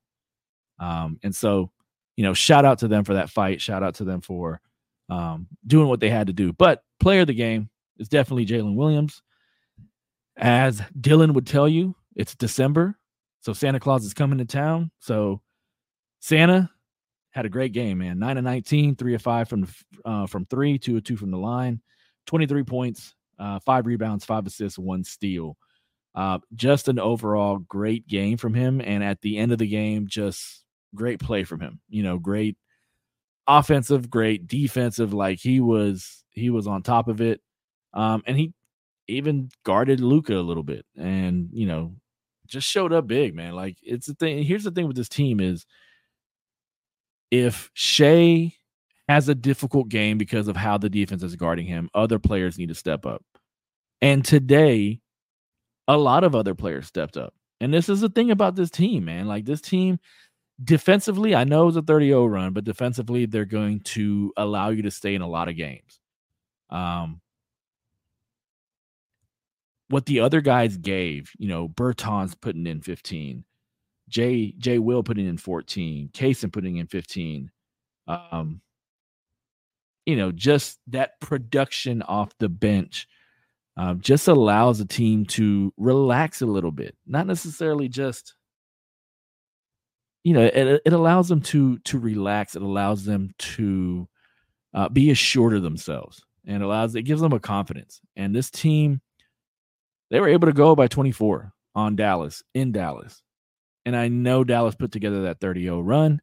Um, 0.80 1.20
and 1.24 1.36
so, 1.36 1.72
you 2.16 2.24
know, 2.24 2.34
shout 2.34 2.66
out 2.66 2.80
to 2.80 2.88
them 2.88 3.04
for 3.04 3.16
that 3.16 3.30
fight. 3.30 3.62
Shout 3.62 3.84
out 3.84 3.96
to 3.96 4.04
them 4.04 4.22
for 4.22 4.62
um, 5.10 5.48
doing 5.66 5.88
what 5.88 6.00
they 6.00 6.10
had 6.10 6.28
to 6.28 6.34
do. 6.34 6.54
But 6.54 6.84
player 7.00 7.22
of 7.22 7.28
the 7.28 7.34
game 7.34 7.70
is 7.98 8.10
definitely 8.10 8.46
Jalen 8.46 8.76
Williams. 8.76 9.22
As 10.38 10.82
Dylan 11.00 11.34
would 11.34 11.48
tell 11.48 11.68
you, 11.68 11.96
it's 12.16 12.36
December. 12.36 12.98
So 13.42 13.54
Santa 13.54 13.80
Claus 13.80 14.06
is 14.06 14.14
coming 14.14 14.40
to 14.40 14.46
town. 14.46 14.92
So 15.00 15.42
Santa 16.20 16.70
had 17.36 17.45
a 17.45 17.50
great 17.50 17.74
game, 17.74 17.98
man. 17.98 18.17
Nine 18.17 18.38
of 18.38 18.45
19, 18.45 18.95
three 18.95 19.13
of 19.13 19.21
five 19.21 19.50
from 19.50 19.67
uh, 20.06 20.26
from 20.26 20.45
three, 20.45 20.80
two 20.80 20.95
of 20.95 21.04
two 21.04 21.17
from 21.17 21.32
the 21.32 21.38
line, 21.38 21.82
23 22.28 22.63
points, 22.63 23.13
uh, 23.38 23.60
five 23.60 23.86
rebounds, 23.86 24.24
five 24.24 24.48
assists, 24.48 24.80
one 24.80 25.04
steal. 25.04 25.58
Uh, 26.15 26.39
just 26.56 26.88
an 26.88 26.98
overall 26.98 27.58
great 27.58 28.08
game 28.08 28.38
from 28.38 28.54
him. 28.54 28.80
And 28.80 29.04
at 29.04 29.19
the 29.19 29.38
end 29.38 29.52
of 29.52 29.58
the 29.58 29.67
game, 29.67 30.08
just 30.08 30.63
great 30.95 31.19
play 31.19 31.43
from 31.43 31.60
him. 31.60 31.82
You 31.89 32.04
know, 32.04 32.17
great 32.17 32.56
offensive, 33.48 34.10
great 34.10 34.48
defensive. 34.48 35.13
Like 35.13 35.39
he 35.41 35.60
was, 35.60 36.24
he 36.30 36.50
was 36.50 36.67
on 36.67 36.84
top 36.84 37.10
of 37.10 37.19
it. 37.19 37.41
Um, 37.93 38.24
and 38.26 38.38
he 38.38 38.54
even 39.10 39.50
guarded 39.65 40.00
Luka 40.00 40.38
a 40.38 40.41
little 40.41 40.63
bit, 40.63 40.86
and 40.98 41.50
you 41.52 41.65
know, 41.65 41.95
just 42.48 42.67
showed 42.67 42.91
up 42.91 43.08
big, 43.08 43.36
man. 43.36 43.54
Like 43.54 43.78
it's 43.82 44.08
the 44.08 44.13
thing. 44.15 44.43
Here's 44.43 44.63
the 44.63 44.71
thing 44.71 44.88
with 44.88 44.98
this 44.98 45.10
team 45.10 45.39
is 45.39 45.65
if 47.32 47.70
Shai 47.74 48.54
has 49.08 49.30
a 49.30 49.36
difficult 49.36 49.90
game 49.90 50.18
because 50.18 50.48
of 50.48 50.56
how 50.56 50.78
the 50.78 50.90
defense 50.90 51.24
is 51.24 51.36
guarding 51.36 51.68
him, 51.68 51.90
other 51.94 52.20
players 52.20 52.58
need 52.58 52.70
to 52.70 52.76
step 52.76 53.06
up. 53.06 53.24
And 54.02 54.26
today, 54.26 55.02
a 55.88 55.98
lot 55.98 56.24
of 56.24 56.36
other 56.36 56.56
players 56.56 56.88
stepped 56.88 57.18
up. 57.18 57.34
And 57.62 57.74
this 57.74 57.90
is 57.90 58.02
the 58.02 58.10
thing 58.10 58.32
about 58.32 58.56
this 58.56 58.70
team, 58.70 59.06
man. 59.06 59.28
Like 59.28 59.46
this 59.46 59.62
team 59.62 60.00
defensively, 60.64 61.36
I 61.36 61.44
know 61.44 61.68
it's 61.68 61.78
a 61.78 61.82
30 61.82 62.08
0 62.08 62.26
run, 62.26 62.54
but 62.54 62.64
defensively, 62.64 63.26
they're 63.26 63.46
going 63.46 63.82
to 63.82 64.34
allow 64.38 64.70
you 64.70 64.84
to 64.84 64.92
stay 64.92 65.16
in 65.16 65.22
a 65.22 65.28
lot 65.28 65.50
of 65.50 65.56
games. 65.56 66.00
Um, 66.70 67.22
what 69.90 70.06
the 70.06 70.20
other 70.20 70.42
guys 70.42 70.78
gave, 70.78 71.32
you 71.38 71.48
know, 71.48 71.70
Bertans 71.70 72.40
putting 72.40 72.66
in 72.66 72.82
15, 72.82 73.46
Jay 74.15 74.54
Jay 74.58 74.80
Will 74.80 75.04
putting 75.04 75.28
in 75.28 75.38
14, 75.38 76.10
Cason 76.13 76.49
putting 76.49 76.78
in 76.78 76.88
15. 76.88 77.51
Um, 78.08 78.62
you 80.06 80.15
know, 80.15 80.32
just 80.32 80.80
that 80.88 81.19
production 81.19 82.01
off 82.01 82.32
the 82.39 82.47
bench 82.47 83.10
uh, 83.75 83.95
just 83.95 84.30
allows 84.30 84.80
a 84.80 84.86
team 84.86 85.25
to 85.25 85.73
relax 85.75 86.41
a 86.41 86.45
little 86.45 86.71
bit, 86.71 86.95
not 87.06 87.28
necessarily 87.28 87.89
just 87.89 88.36
you 90.23 90.34
know 90.34 90.43
it, 90.43 90.82
it 90.86 90.93
allows 90.93 91.28
them 91.28 91.41
to 91.41 91.78
to 91.80 91.99
relax 91.99 92.56
it 92.56 92.62
allows 92.62 93.04
them 93.04 93.32
to 93.38 94.08
uh, 94.73 94.88
be 94.88 95.12
assured 95.12 95.54
of 95.54 95.62
themselves 95.62 96.23
and 96.47 96.63
allows 96.63 96.95
it 96.95 97.04
gives 97.04 97.21
them 97.21 97.34
a 97.34 97.39
confidence 97.39 98.01
and 98.15 98.34
this 98.34 98.49
team 98.49 99.01
they 100.10 100.19
were 100.19 100.28
able 100.28 100.47
to 100.47 100.54
go 100.54 100.75
by 100.75 100.88
24 100.88 101.51
on 101.75 101.95
dallas 101.95 102.41
in 102.56 102.71
dallas 102.71 103.21
and 103.86 103.95
I 103.95 104.08
know 104.08 104.43
Dallas 104.43 104.76
put 104.76 104.91
together 104.91 105.24
that 105.24 105.39
30 105.39 105.63
0 105.63 105.82
run, 105.82 106.21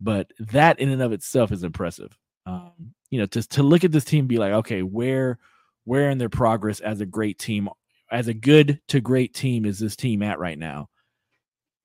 but 0.00 0.32
that 0.38 0.78
in 0.78 0.88
and 0.88 1.02
of 1.02 1.12
itself 1.12 1.52
is 1.52 1.62
impressive. 1.62 2.16
Um, 2.46 2.94
you 3.10 3.18
know, 3.18 3.26
to, 3.26 3.42
to 3.48 3.62
look 3.62 3.84
at 3.84 3.92
this 3.92 4.04
team 4.04 4.26
be 4.26 4.38
like, 4.38 4.52
okay, 4.52 4.82
where 4.82 5.38
where 5.84 6.10
in 6.10 6.18
their 6.18 6.30
progress 6.30 6.80
as 6.80 7.00
a 7.00 7.06
great 7.06 7.38
team, 7.38 7.68
as 8.10 8.28
a 8.28 8.34
good 8.34 8.80
to 8.88 9.00
great 9.00 9.34
team 9.34 9.66
is 9.66 9.78
this 9.78 9.96
team 9.96 10.22
at 10.22 10.38
right 10.38 10.58
now? 10.58 10.88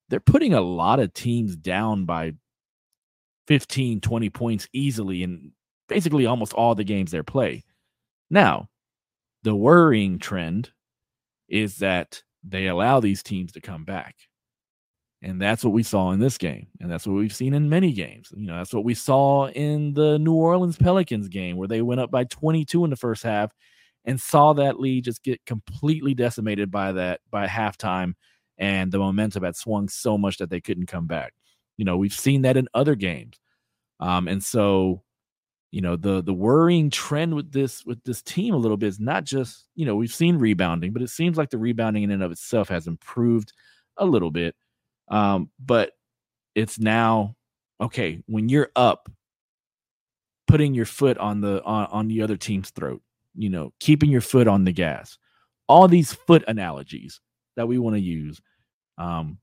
They're 0.10 0.20
putting 0.20 0.54
a 0.54 0.62
lot 0.62 1.00
of 1.00 1.14
teams 1.14 1.56
down 1.56 2.06
by 2.06 2.34
15, 3.48 4.02
20 4.02 4.30
points 4.30 4.68
easily 4.74 5.24
in 5.24 5.52
basically 5.88 6.26
almost 6.26 6.54
all 6.54 6.76
the 6.76 6.84
games 6.84 7.12
they 7.12 7.22
play. 7.22 7.64
Now, 8.30 8.70
the 9.44 9.56
worrying 9.56 10.20
trend 10.20 10.72
is 11.48 11.78
that 11.78 12.24
they 12.44 12.68
allow 12.68 13.00
these 13.00 13.24
teams 13.24 13.52
to 13.54 13.62
come 13.62 13.86
back. 13.86 14.16
And 15.22 15.42
that's 15.42 15.64
what 15.66 15.74
we 15.74 15.84
saw 15.84 16.12
in 16.12 16.20
this 16.20 16.38
game. 16.38 16.68
And 16.80 16.90
that's 16.90 17.06
what 17.06 17.16
we've 17.16 17.34
seen 17.36 17.54
in 17.54 17.68
many 17.68 17.92
games. 17.92 18.32
You 18.36 18.48
know, 18.48 18.58
that's 18.58 18.74
what 18.74 18.86
we 18.86 18.94
saw 18.94 19.48
in 19.50 19.94
the 19.94 20.18
New 20.18 20.34
Orleans 20.34 20.78
Pelicans 20.78 21.28
game 21.28 21.58
where 21.58 21.68
they 21.68 21.82
went 21.82 22.00
up 22.00 22.10
by 22.10 22.24
22 22.24 22.86
in 22.86 22.90
the 22.90 22.96
first 22.96 23.24
half 23.24 23.52
and 24.06 24.20
saw 24.20 24.54
that 24.54 24.80
lead 24.80 25.04
just 25.04 25.22
get 25.24 25.46
completely 25.46 26.14
decimated 26.14 26.72
by 26.72 26.94
that 26.94 27.20
by 27.30 27.48
halftime. 27.48 28.14
And 28.58 28.92
the 28.92 29.00
momentum 29.00 29.44
had 29.44 29.56
swung 29.58 29.90
so 29.90 30.18
much 30.18 30.38
that 30.38 30.50
they 30.50 30.62
couldn't 30.62 30.86
come 30.88 31.08
back. 31.08 31.34
You 31.78 31.86
know, 31.86 31.98
we've 31.98 32.14
seen 32.14 32.44
that 32.44 32.58
in 32.58 32.68
other 32.74 32.96
games. 32.96 33.38
Um, 34.00 34.28
and 34.28 34.44
so, 34.44 35.04
you 35.72 35.82
know, 35.82 35.96
the 35.96 36.22
the 36.24 36.34
worrying 36.34 36.90
trend 36.90 37.36
with 37.36 37.52
this 37.52 37.86
with 37.86 38.04
this 38.04 38.22
team 38.24 38.54
a 38.54 38.58
little 38.58 38.78
bit 38.78 38.88
is 38.88 39.00
not 39.00 39.26
just, 39.26 39.68
you 39.76 39.86
know, 39.86 39.96
we've 39.96 40.14
seen 40.14 40.38
rebounding, 40.38 40.94
but 40.94 41.02
it 41.04 41.10
seems 41.10 41.38
like 41.38 41.50
the 41.52 41.58
rebounding 41.60 42.04
in 42.04 42.12
and 42.12 42.24
of 42.24 42.32
itself 42.32 42.70
has 42.70 42.88
improved 42.88 43.54
a 43.98 44.06
little 44.06 44.32
bit. 44.32 44.56
Um, 45.10 45.50
but 45.60 45.92
it's 46.56 46.80
now 46.80 47.36
okay 47.82 48.22
when 48.28 48.50
you're 48.50 48.72
up, 48.76 49.10
putting 50.48 50.74
your 50.74 50.86
foot 50.86 51.18
on 51.18 51.42
the 51.42 51.64
on, 51.64 51.86
on 51.88 52.08
the 52.08 52.22
other 52.22 52.38
team's 52.38 52.70
throat, 52.72 53.02
you 53.36 53.50
know, 53.50 53.74
keeping 53.80 54.10
your 54.10 54.22
foot 54.22 54.48
on 54.48 54.64
the 54.64 54.72
gas. 54.72 55.18
All 55.68 55.88
these 55.88 56.14
foot 56.14 56.44
analogies 56.48 57.22
that 57.56 57.68
we 57.68 57.78
want 57.78 57.96
to 57.96 58.02
use. 58.02 58.42
Um, 58.98 59.38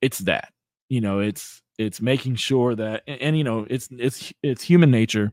it's 0.00 0.18
that. 0.20 0.52
You 0.88 1.00
know, 1.00 1.20
it's 1.20 1.62
it's 1.78 2.00
making 2.00 2.36
sure 2.36 2.74
that 2.74 3.02
and, 3.06 3.20
and 3.20 3.38
you 3.38 3.44
know, 3.44 3.66
it's 3.68 3.88
it's 3.90 4.32
it's 4.42 4.62
human 4.62 4.90
nature 4.90 5.32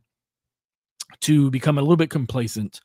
to 1.21 1.51
become 1.51 1.77
a 1.77 1.81
little 1.81 1.97
bit 1.97 2.09
complacent 2.09 2.79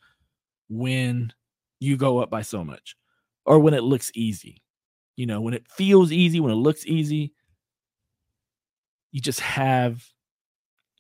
when 0.68 1.33
you 1.79 1.96
go 1.96 2.18
up 2.18 2.31
by 2.31 2.42
so 2.42 2.64
much 2.64 2.96
or 3.44 3.59
when 3.59 3.74
it 3.74 3.83
looks 3.83 4.11
easy 4.14 4.61
you 5.16 5.26
know, 5.26 5.40
when 5.40 5.55
it 5.55 5.66
feels 5.68 6.12
easy, 6.12 6.40
when 6.40 6.52
it 6.52 6.57
looks 6.57 6.87
easy, 6.87 7.33
you 9.12 9.20
just 9.20 9.40
have 9.40 10.05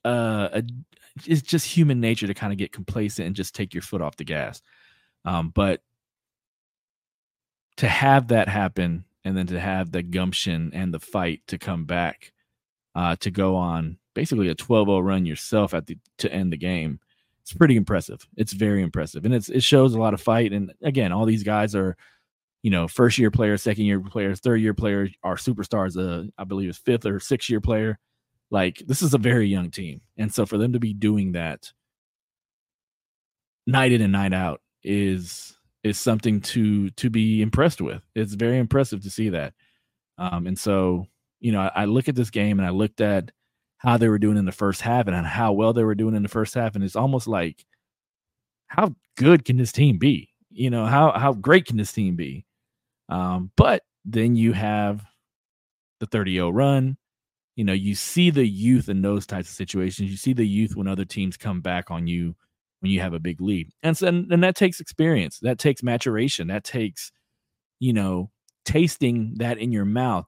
uh, 0.04 0.48
a 0.52 0.62
it's 1.26 1.42
just 1.42 1.66
human 1.66 2.00
nature 2.00 2.26
to 2.26 2.34
kind 2.34 2.52
of 2.52 2.58
get 2.58 2.72
complacent 2.72 3.26
and 3.26 3.36
just 3.36 3.54
take 3.54 3.72
your 3.72 3.82
foot 3.82 4.02
off 4.02 4.16
the 4.16 4.24
gas. 4.24 4.60
Um, 5.24 5.50
but 5.54 5.80
to 7.78 7.88
have 7.88 8.28
that 8.28 8.48
happen 8.48 9.04
and 9.24 9.36
then 9.36 9.46
to 9.46 9.58
have 9.58 9.92
the 9.92 10.02
gumption 10.02 10.70
and 10.74 10.92
the 10.92 11.00
fight 11.00 11.42
to 11.48 11.58
come 11.58 11.84
back 11.84 12.32
uh, 12.94 13.16
to 13.16 13.30
go 13.30 13.56
on 13.56 13.98
basically 14.14 14.48
a 14.48 14.54
12-0 14.54 15.04
run 15.04 15.26
yourself 15.26 15.74
at 15.74 15.86
the 15.86 15.98
to 16.18 16.32
end 16.32 16.52
the 16.52 16.56
game 16.56 16.98
it's 17.46 17.52
pretty 17.52 17.76
impressive. 17.76 18.26
It's 18.36 18.52
very 18.52 18.82
impressive. 18.82 19.24
And 19.24 19.32
it's 19.32 19.48
it 19.48 19.62
shows 19.62 19.94
a 19.94 20.00
lot 20.00 20.14
of 20.14 20.20
fight. 20.20 20.52
And 20.52 20.72
again 20.82 21.12
all 21.12 21.24
these 21.24 21.44
guys 21.44 21.76
are 21.76 21.96
you 22.62 22.70
know, 22.70 22.88
first 22.88 23.18
year 23.18 23.30
players, 23.30 23.62
second 23.62 23.84
year 23.84 24.00
players, 24.00 24.40
third 24.40 24.60
year 24.60 24.74
players, 24.74 25.10
our 25.22 25.36
superstars, 25.36 25.96
uh, 25.96 26.28
I 26.38 26.44
believe 26.44 26.68
is 26.68 26.78
fifth 26.78 27.06
or 27.06 27.20
sixth 27.20 27.48
year 27.48 27.60
player. 27.60 27.98
Like 28.50 28.82
this 28.86 29.02
is 29.02 29.14
a 29.14 29.18
very 29.18 29.48
young 29.48 29.70
team. 29.70 30.00
And 30.16 30.32
so 30.32 30.46
for 30.46 30.58
them 30.58 30.72
to 30.72 30.80
be 30.80 30.94
doing 30.94 31.32
that 31.32 31.72
night 33.66 33.92
in 33.92 34.00
and 34.00 34.12
night 34.12 34.32
out 34.32 34.60
is 34.82 35.54
is 35.82 35.98
something 35.98 36.40
to 36.40 36.90
to 36.90 37.10
be 37.10 37.42
impressed 37.42 37.80
with. 37.80 38.02
It's 38.14 38.34
very 38.34 38.58
impressive 38.58 39.02
to 39.02 39.10
see 39.10 39.28
that. 39.30 39.54
Um, 40.18 40.46
and 40.46 40.58
so, 40.58 41.06
you 41.40 41.52
know, 41.52 41.60
I, 41.60 41.82
I 41.82 41.84
look 41.84 42.08
at 42.08 42.14
this 42.14 42.30
game 42.30 42.58
and 42.58 42.66
I 42.66 42.70
looked 42.70 43.00
at 43.00 43.30
how 43.78 43.96
they 43.96 44.08
were 44.08 44.18
doing 44.18 44.38
in 44.38 44.46
the 44.46 44.52
first 44.52 44.80
half 44.80 45.06
and 45.06 45.26
how 45.26 45.52
well 45.52 45.72
they 45.72 45.84
were 45.84 45.94
doing 45.94 46.14
in 46.14 46.22
the 46.22 46.28
first 46.28 46.54
half. 46.54 46.74
And 46.74 46.82
it's 46.82 46.96
almost 46.96 47.28
like, 47.28 47.66
how 48.68 48.94
good 49.16 49.44
can 49.44 49.58
this 49.58 49.72
team 49.72 49.98
be? 49.98 50.30
You 50.50 50.70
know, 50.70 50.86
how 50.86 51.12
how 51.12 51.34
great 51.34 51.66
can 51.66 51.76
this 51.76 51.92
team 51.92 52.16
be? 52.16 52.45
Um, 53.08 53.50
but 53.56 53.82
then 54.04 54.36
you 54.36 54.52
have 54.52 55.04
the 56.00 56.06
30 56.06 56.34
0 56.34 56.50
run. 56.50 56.96
You 57.56 57.64
know, 57.64 57.72
you 57.72 57.94
see 57.94 58.30
the 58.30 58.46
youth 58.46 58.88
in 58.88 59.00
those 59.00 59.26
types 59.26 59.48
of 59.48 59.54
situations. 59.54 60.10
You 60.10 60.16
see 60.16 60.34
the 60.34 60.46
youth 60.46 60.76
when 60.76 60.88
other 60.88 61.06
teams 61.06 61.36
come 61.36 61.60
back 61.60 61.90
on 61.90 62.06
you 62.06 62.34
when 62.80 62.92
you 62.92 63.00
have 63.00 63.14
a 63.14 63.20
big 63.20 63.40
lead. 63.40 63.70
And 63.82 63.96
so, 63.96 64.08
and, 64.08 64.30
and 64.30 64.42
that 64.44 64.56
takes 64.56 64.80
experience, 64.80 65.38
that 65.40 65.58
takes 65.58 65.82
maturation, 65.82 66.48
that 66.48 66.64
takes, 66.64 67.10
you 67.80 67.92
know, 67.92 68.30
tasting 68.64 69.34
that 69.38 69.58
in 69.58 69.72
your 69.72 69.84
mouth. 69.84 70.26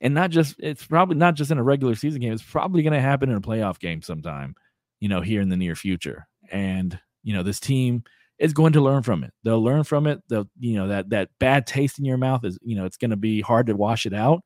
And 0.00 0.14
not 0.14 0.30
just, 0.30 0.56
it's 0.58 0.84
probably 0.84 1.16
not 1.16 1.34
just 1.34 1.50
in 1.50 1.58
a 1.58 1.62
regular 1.62 1.94
season 1.94 2.20
game, 2.20 2.32
it's 2.32 2.42
probably 2.42 2.82
going 2.82 2.94
to 2.94 3.00
happen 3.00 3.28
in 3.28 3.36
a 3.36 3.40
playoff 3.40 3.78
game 3.78 4.02
sometime, 4.02 4.54
you 4.98 5.08
know, 5.08 5.20
here 5.20 5.40
in 5.40 5.48
the 5.48 5.56
near 5.56 5.76
future. 5.76 6.26
And, 6.50 6.98
you 7.22 7.34
know, 7.34 7.42
this 7.42 7.60
team, 7.60 8.02
is 8.42 8.52
going 8.52 8.72
to 8.72 8.80
learn 8.80 9.04
from 9.04 9.22
it. 9.22 9.32
They'll 9.44 9.62
learn 9.62 9.84
from 9.84 10.08
it. 10.08 10.20
They'll, 10.28 10.48
you 10.58 10.74
know, 10.74 10.88
that 10.88 11.10
that 11.10 11.28
bad 11.38 11.64
taste 11.64 12.00
in 12.00 12.04
your 12.04 12.16
mouth 12.16 12.44
is, 12.44 12.58
you 12.60 12.74
know, 12.74 12.84
it's 12.84 12.96
going 12.96 13.12
to 13.12 13.16
be 13.16 13.40
hard 13.40 13.68
to 13.68 13.76
wash 13.76 14.04
it 14.04 14.12
out. 14.12 14.42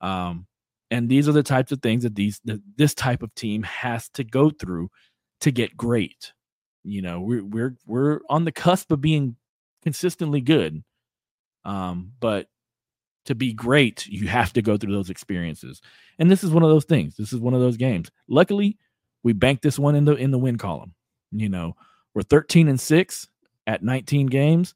Um, 0.00 0.48
and 0.90 1.08
these 1.08 1.28
are 1.28 1.32
the 1.32 1.44
types 1.44 1.70
of 1.70 1.80
things 1.80 2.02
that 2.02 2.16
these 2.16 2.40
that 2.46 2.60
this 2.76 2.94
type 2.94 3.22
of 3.22 3.32
team 3.36 3.62
has 3.62 4.08
to 4.10 4.24
go 4.24 4.50
through 4.50 4.90
to 5.40 5.52
get 5.52 5.76
great. 5.76 6.32
You 6.82 7.00
know, 7.00 7.20
we're 7.20 7.44
we're 7.44 7.76
we're 7.86 8.20
on 8.28 8.44
the 8.44 8.50
cusp 8.50 8.90
of 8.90 9.00
being 9.00 9.36
consistently 9.84 10.40
good. 10.40 10.82
Um, 11.64 12.14
but 12.18 12.48
to 13.26 13.36
be 13.36 13.52
great, 13.52 14.04
you 14.08 14.26
have 14.26 14.52
to 14.54 14.62
go 14.62 14.76
through 14.76 14.94
those 14.94 15.10
experiences. 15.10 15.80
And 16.18 16.28
this 16.28 16.42
is 16.42 16.50
one 16.50 16.64
of 16.64 16.70
those 16.70 16.86
things. 16.86 17.14
This 17.16 17.32
is 17.32 17.38
one 17.38 17.54
of 17.54 17.60
those 17.60 17.76
games. 17.76 18.10
Luckily, 18.28 18.78
we 19.22 19.32
banked 19.32 19.62
this 19.62 19.78
one 19.78 19.94
in 19.94 20.06
the 20.06 20.16
in 20.16 20.32
the 20.32 20.38
win 20.38 20.58
column. 20.58 20.94
You 21.30 21.48
know, 21.48 21.76
we're 22.14 22.22
13 22.22 22.68
and 22.68 22.80
6 22.80 23.28
at 23.66 23.82
19 23.82 24.26
games. 24.26 24.74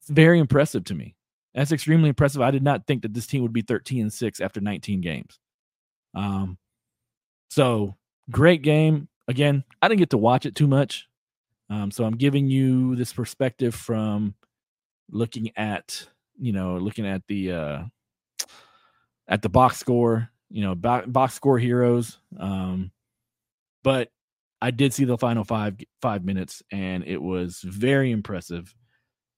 It's 0.00 0.10
very 0.10 0.38
impressive 0.38 0.84
to 0.84 0.94
me. 0.94 1.16
That's 1.54 1.72
extremely 1.72 2.08
impressive. 2.08 2.42
I 2.42 2.50
did 2.50 2.62
not 2.62 2.86
think 2.86 3.02
that 3.02 3.14
this 3.14 3.26
team 3.26 3.42
would 3.42 3.52
be 3.52 3.62
13 3.62 4.02
and 4.02 4.12
6 4.12 4.40
after 4.40 4.60
19 4.60 5.00
games. 5.00 5.38
Um, 6.14 6.58
So 7.50 7.96
great 8.30 8.62
game. 8.62 9.08
Again, 9.28 9.64
I 9.82 9.88
didn't 9.88 10.00
get 10.00 10.10
to 10.10 10.18
watch 10.18 10.46
it 10.46 10.54
too 10.54 10.66
much. 10.68 11.08
Um, 11.70 11.90
so 11.90 12.04
I'm 12.04 12.16
giving 12.16 12.48
you 12.48 12.96
this 12.96 13.12
perspective 13.12 13.74
from 13.74 14.34
looking 15.10 15.50
at, 15.56 16.06
you 16.38 16.52
know, 16.52 16.76
looking 16.78 17.06
at 17.06 17.22
the 17.28 17.52
uh 17.52 17.82
at 19.28 19.42
the 19.42 19.48
box 19.48 19.78
score, 19.78 20.30
you 20.50 20.62
know, 20.62 20.74
box 20.74 21.34
score 21.34 21.58
heroes. 21.58 22.18
Um, 22.38 22.90
but 23.82 24.10
I 24.60 24.70
did 24.70 24.92
see 24.92 25.04
the 25.04 25.18
final 25.18 25.44
five 25.44 25.76
five 26.02 26.24
minutes, 26.24 26.62
and 26.72 27.04
it 27.04 27.20
was 27.20 27.60
very 27.60 28.10
impressive. 28.10 28.74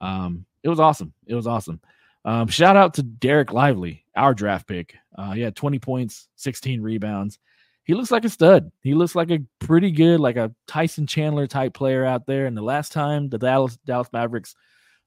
Um, 0.01 0.47
it 0.63 0.69
was 0.69 0.81
awesome. 0.81 1.13
It 1.27 1.35
was 1.35 1.47
awesome. 1.47 1.81
Um, 2.25 2.49
shout 2.49 2.77
out 2.77 2.95
to 2.95 3.03
Dereck 3.03 3.53
Lively, 3.53 4.05
our 4.15 4.35
draft 4.35 4.67
pick. 4.67 4.95
Uh, 5.17 5.33
he 5.33 5.41
had 5.41 5.57
20 5.57 5.79
points, 5.79 6.29
16 6.37 6.83
rebounds. 6.83 7.39
He 7.85 7.95
looks 7.95 8.11
like 8.11 8.25
a 8.25 8.29
stud. 8.29 8.71
He 8.83 8.95
looks 8.95 9.15
like 9.15 9.31
a 9.31 9.41
pretty 9.59 9.91
good, 9.91 10.21
like 10.21 10.37
a 10.37 10.55
Tyson 10.67 11.07
Chandler 11.07 11.47
type 11.47 11.75
player 11.75 12.05
out 12.05 12.27
there. 12.27 12.47
And 12.47 12.57
the 12.57 12.63
last 12.63 12.93
time 12.93 13.29
the 13.29 13.39
Dallas 13.39 13.79
Dallas 13.85 14.09
Mavericks 14.13 14.55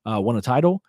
uh, 0.05 0.19
won 0.19 0.37
a 0.37 0.41
title, 0.41 0.81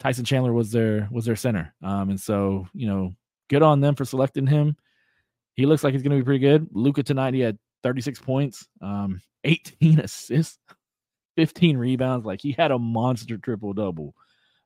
Tyson 0.00 0.24
Chandler 0.24 0.52
was 0.52 0.72
their 0.72 1.08
was 1.10 1.24
their 1.24 1.36
center. 1.36 1.74
Um, 1.82 2.10
and 2.10 2.20
so 2.20 2.66
you 2.74 2.86
know, 2.88 3.12
good 3.48 3.62
on 3.62 3.80
them 3.80 3.94
for 3.94 4.04
selecting 4.04 4.46
him. 4.46 4.76
He 5.54 5.64
looks 5.64 5.84
like 5.84 5.92
he's 5.94 6.02
going 6.02 6.18
to 6.18 6.22
be 6.22 6.24
pretty 6.24 6.40
good. 6.40 6.68
Luka 6.72 7.04
tonight 7.04 7.34
he 7.34 7.40
had 7.40 7.56
36 7.84 8.18
points, 8.20 8.66
um, 8.82 9.20
18 9.44 10.00
assists, 10.00 10.58
15 11.36 11.76
rebounds. 11.76 12.26
Like 12.26 12.40
he 12.40 12.50
had 12.50 12.72
a 12.72 12.78
monster 12.78 13.38
triple 13.38 13.72
double. 13.74 14.14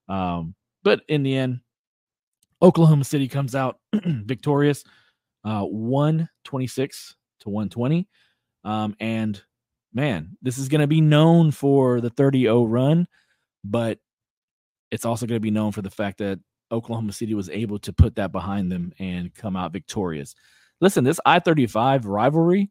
Um, 0.09 0.55
but 0.83 1.03
in 1.09 1.23
the 1.23 1.37
end, 1.37 1.61
Oklahoma 2.63 3.05
City 3.05 3.29
comes 3.29 3.55
out 3.55 3.79
victorious, 3.93 4.85
uh, 5.45 5.65
126 5.65 7.17
to 7.41 7.51
120. 7.51 8.09
Um, 8.65 8.97
and 9.01 9.41
man, 9.93 10.37
this 10.43 10.59
is 10.59 10.69
going 10.69 10.81
to 10.81 10.87
be 10.87 11.01
known 11.01 11.51
for 11.51 12.01
the 12.01 12.11
30 12.11 12.43
0 12.43 12.65
run, 12.65 13.07
but 13.65 13.99
it's 14.91 15.05
also 15.05 15.27
going 15.27 15.37
to 15.37 15.41
be 15.41 15.51
known 15.51 15.73
for 15.73 15.83
the 15.83 15.91
fact 15.91 16.19
that 16.19 16.41
Oklahoma 16.73 17.13
City 17.13 17.35
was 17.35 17.51
able 17.51 17.79
to 17.81 17.93
put 17.93 18.17
that 18.17 18.33
behind 18.33 18.71
them 18.71 18.93
and 18.99 19.35
come 19.35 19.57
out 19.57 19.73
victorious. 19.73 20.35
Listen, 20.81 21.05
this 21.05 21.21
I 21.27 21.41
35 21.41 22.07
rivalry, 22.07 22.71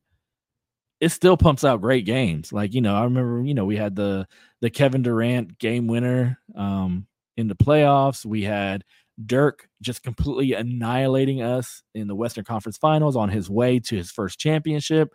it 0.99 1.09
still 1.09 1.37
pumps 1.37 1.63
out 1.63 1.81
great 1.81 2.05
games. 2.05 2.51
Like, 2.51 2.73
you 2.73 2.81
know, 2.81 2.95
I 2.95 3.03
remember, 3.03 3.43
you 3.43 3.53
know, 3.53 3.65
we 3.65 3.77
had 3.77 3.95
the 3.95 4.27
the 4.61 4.69
Kevin 4.69 5.03
Durant 5.03 5.59
game 5.59 5.87
winner 5.87 6.39
um 6.55 7.07
in 7.35 7.47
the 7.47 7.55
playoffs. 7.55 8.25
We 8.25 8.43
had 8.43 8.83
Dirk 9.23 9.67
just 9.81 10.03
completely 10.03 10.53
annihilating 10.53 11.41
us 11.41 11.83
in 11.93 12.07
the 12.07 12.15
Western 12.15 12.45
Conference 12.45 12.77
Finals 12.77 13.15
on 13.15 13.29
his 13.29 13.49
way 13.49 13.79
to 13.79 13.95
his 13.95 14.11
first 14.11 14.39
championship. 14.39 15.09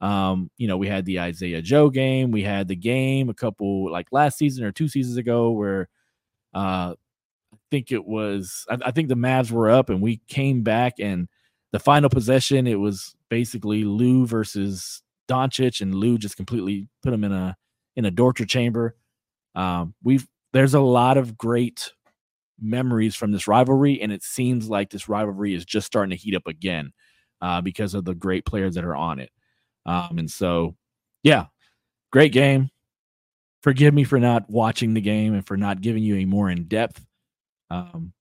Um, 0.00 0.50
you 0.58 0.68
know, 0.68 0.76
we 0.76 0.88
had 0.88 1.06
the 1.06 1.20
Isaiah 1.20 1.62
Joe 1.62 1.88
game. 1.88 2.30
We 2.30 2.42
had 2.42 2.68
the 2.68 2.76
game 2.76 3.30
a 3.30 3.34
couple 3.34 3.90
like 3.90 4.08
last 4.12 4.36
season 4.38 4.64
or 4.64 4.72
two 4.72 4.88
seasons 4.88 5.16
ago 5.16 5.50
where 5.52 5.88
uh 6.54 6.94
I 7.52 7.56
think 7.70 7.92
it 7.92 8.04
was 8.04 8.66
I, 8.68 8.78
I 8.86 8.90
think 8.90 9.08
the 9.08 9.14
Mavs 9.16 9.50
were 9.50 9.70
up 9.70 9.88
and 9.88 10.02
we 10.02 10.20
came 10.28 10.62
back 10.62 10.94
and 10.98 11.28
the 11.72 11.80
final 11.80 12.08
possession, 12.08 12.68
it 12.68 12.78
was 12.78 13.16
basically 13.30 13.82
Lou 13.82 14.26
versus 14.26 15.02
Doncic, 15.28 15.80
and 15.80 15.94
Lou 15.94 16.18
just 16.18 16.36
completely 16.36 16.88
put 17.02 17.10
them 17.10 17.24
in 17.24 17.32
a 17.32 17.56
in 17.96 18.04
a 18.04 18.10
torture 18.10 18.44
chamber. 18.46 18.96
Um, 19.54 19.94
we've 20.02 20.26
there's 20.52 20.74
a 20.74 20.80
lot 20.80 21.16
of 21.16 21.36
great 21.36 21.92
memories 22.60 23.14
from 23.14 23.32
this 23.32 23.48
rivalry, 23.48 24.00
and 24.00 24.12
it 24.12 24.22
seems 24.22 24.68
like 24.68 24.90
this 24.90 25.08
rivalry 25.08 25.54
is 25.54 25.64
just 25.64 25.86
starting 25.86 26.10
to 26.10 26.16
heat 26.16 26.34
up 26.34 26.46
again 26.46 26.92
uh, 27.40 27.60
because 27.60 27.94
of 27.94 28.04
the 28.04 28.14
great 28.14 28.44
players 28.44 28.74
that 28.74 28.84
are 28.84 28.96
on 28.96 29.18
it. 29.18 29.30
Um, 29.86 30.18
and 30.18 30.30
so, 30.30 30.76
yeah, 31.22 31.46
great 32.12 32.32
game. 32.32 32.70
Forgive 33.62 33.94
me 33.94 34.04
for 34.04 34.20
not 34.20 34.48
watching 34.48 34.94
the 34.94 35.00
game 35.00 35.34
and 35.34 35.46
for 35.46 35.56
not 35.56 35.80
giving 35.80 36.02
you 36.02 36.16
a 36.16 36.24
more 36.24 36.50
in 36.50 36.64
depth 36.64 37.04
um, 37.70 38.12